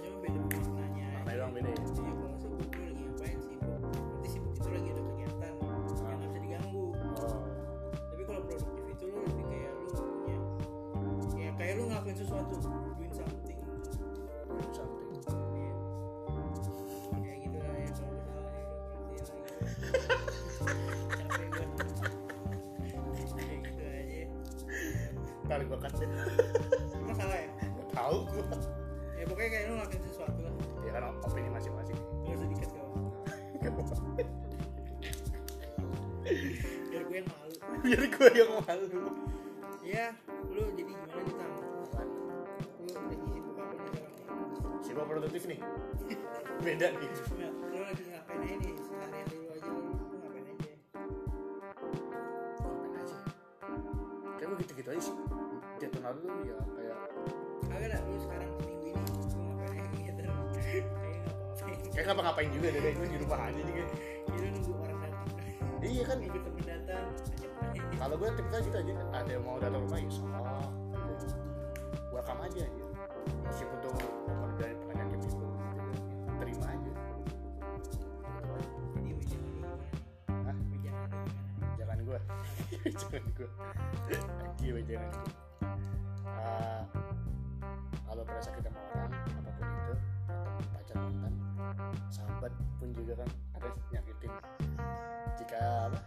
tahu. 28.11 28.27
Gue 28.27 28.43
ya 29.21 29.25
pokoknya 29.29 29.51
kayak 29.55 29.65
lu 29.71 29.75
ngelakuin 29.79 30.03
sesuatu 30.11 30.41
lah. 30.43 30.53
Ya 30.83 30.91
kan 30.91 31.03
opini 31.23 31.49
masing-masing. 31.53 31.99
Usah 32.27 32.49
dikat 32.51 32.71
kau 32.75 32.91
biar 36.91 37.03
gue 37.07 37.17
yang 37.23 37.29
malu. 37.31 37.55
Biar 37.87 38.03
gue 38.03 38.29
yang 38.35 38.51
malu. 38.67 38.87
Ya 39.87 40.07
lu 40.51 40.63
jadi 40.75 40.91
gimana 40.91 41.23
nih 41.23 41.35
tam? 41.39 41.51
Lu 42.83 42.91
lagi 42.91 43.27
sibuk 43.31 43.57
apa 43.59 43.75
nih 43.79 43.87
sekarang 43.87 44.15
siapa 44.83 45.03
produktif 45.07 45.43
nih. 45.47 45.61
Beda 46.61 46.87
nih. 46.91 47.11
Nggak, 47.11 47.53
lu 47.71 47.79
lagi 47.79 48.03
ngapain 48.11 48.41
aja 48.43 48.57
nih? 48.59 48.75
Seharian 48.83 49.27
dulu 49.31 49.47
aja 49.55 49.71
lu, 49.71 49.81
lu 49.87 50.17
ngapain 50.19 50.47
aja? 50.51 50.73
Ngapain 52.59 52.95
aja? 52.99 53.17
Kayak 54.35 54.47
gue 54.51 54.59
gitu-gitu 54.67 54.89
aja 54.91 55.03
sih. 55.03 55.15
Jatuh 55.81 56.01
lalu 56.05 56.29
ya 56.45 56.57
kayak 56.77 56.99
kagak 57.81 57.97
dah 57.97 58.01
lu 58.13 58.21
sekarang 58.21 58.51
seminggu 58.61 58.85
ini 58.93 59.01
lu 59.09 59.25
ngapain 59.57 59.81
aja 59.81 59.99
gitu 60.05 60.21
kayak 60.21 61.81
kayak 61.97 62.05
ngapa-ngapain 62.13 62.51
juga 62.53 62.67
deh 62.77 62.81
gue 62.93 63.07
di 63.09 63.19
rumah 63.25 63.41
aja 63.41 63.61
jadi 63.65 64.37
lu 64.37 64.49
nunggu 64.53 64.73
orang 64.85 64.99
datang 65.01 65.25
iya 65.81 66.03
kan 66.05 66.17
nunggu 66.21 66.39
temen 66.45 66.65
datang 66.69 67.07
kalau 67.97 68.15
gue 68.21 68.29
tipikal 68.37 68.61
gitu 68.61 68.77
aja 68.77 68.93
ada 69.17 69.31
yang 69.33 69.45
mau 69.49 69.57
datang 69.57 69.81
rumah 69.81 69.97
ya 69.97 70.11
salah 70.13 70.69
welcome 72.13 72.41
aja 72.45 72.61
aja 72.69 72.85
meskipun 73.49 73.77
tuh 73.81 73.97
dari 74.61 74.77
penyakit 74.85 75.19
itu 75.25 75.29
gitu, 75.33 75.47
terima 76.37 76.67
aja 76.69 76.91
gue 82.01 82.19
jangan 82.93 83.25
gue 83.41 83.49
lagi 84.69 84.85
jangan 84.85 85.09
gue 85.17 85.33
Ah, 86.41 86.85
kalau 88.11 88.27
berasa 88.27 88.51
kita 88.51 88.69
sama 88.75 88.83
orang 88.91 89.13
apa 89.39 89.51
pun 89.55 89.67
itu 89.71 89.95
pacar 90.75 90.97
mantan 90.99 91.35
sahabat 92.11 92.53
pun 92.83 92.89
juga 92.91 93.23
kan 93.23 93.29
ada 93.55 93.69
nyakitin. 93.95 94.33
Jika 95.39 95.61
apa 95.87 95.99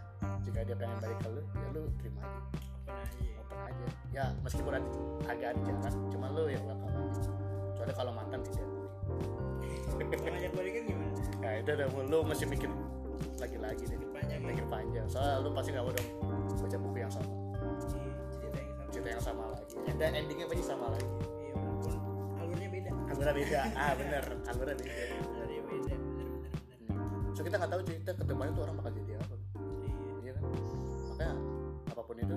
jika 0.44 0.58
dia 0.68 0.76
pengen 0.76 1.00
balik 1.00 1.18
ke 1.24 1.28
lu 1.32 1.40
ya 1.40 1.68
lu 1.72 1.82
terima 1.96 2.20
aja. 2.28 2.40
Apa 2.76 2.92
aja. 3.08 3.24
Open 3.40 3.56
aja. 3.56 3.86
Ya 4.12 4.24
meskipun 4.44 4.72
ada, 4.76 4.88
agak 5.32 5.48
ada 5.56 5.60
jalan 5.64 5.92
cuma 6.12 6.26
lu 6.28 6.44
yang 6.52 6.60
aja 6.68 7.22
soalnya 7.72 7.94
kalau 7.96 8.12
mantan 8.12 8.40
tidak 8.44 8.68
kalau 9.88 10.04
ngajak 10.28 10.52
balikan 10.52 10.82
gimana? 10.84 11.16
Nah 11.40 11.52
itu 11.56 11.70
udah 11.72 11.88
lu 12.04 12.18
mesti 12.28 12.44
mikir 12.44 12.70
lagi-lagi 13.40 13.82
deh. 13.88 13.98
Panjang 14.12 14.40
ya? 14.44 14.48
mikir 14.52 14.66
panjang. 14.68 15.06
Soalnya 15.08 15.40
lu 15.40 15.48
pasti 15.56 15.72
gak 15.72 15.84
mau 15.88 15.92
dong 15.96 16.08
baca 16.60 16.76
buku 16.76 16.98
yang 17.00 17.12
sama. 17.12 17.32
Cerita 17.88 17.96
yang 18.04 18.28
sama. 18.28 18.92
Cerita 18.92 19.08
yang 19.08 19.24
sama 19.24 19.42
lagi. 19.56 19.64
Dan 19.96 20.10
endingnya 20.12 20.46
pasti 20.52 20.64
sama 20.68 20.92
lagi 20.92 21.33
walaupun 21.54 21.94
alurnya 22.42 22.68
beda. 22.68 22.90
Alurnya 23.14 23.34
beda. 23.34 23.60
Ah 23.78 23.92
bener 23.94 24.24
alurnya 24.50 24.76
beda. 24.76 25.04
Alurnya 25.22 25.62
beda 25.70 25.94
bener 25.94 26.28
bener 26.28 26.58
bener 26.84 27.32
so 27.34 27.40
kita 27.42 27.56
nggak 27.58 27.72
tahu 27.74 27.82
cerita 27.82 28.10
ketemuannya 28.14 28.52
tuh 28.54 28.62
orang 28.62 28.76
bakal 28.78 28.92
jadi 28.94 29.12
apa. 29.18 29.34
Iya. 29.34 29.94
Iya 30.22 30.32
kan? 30.38 30.44
Makanya 31.10 31.34
apa 31.90 32.02
pun 32.06 32.16
itu 32.18 32.36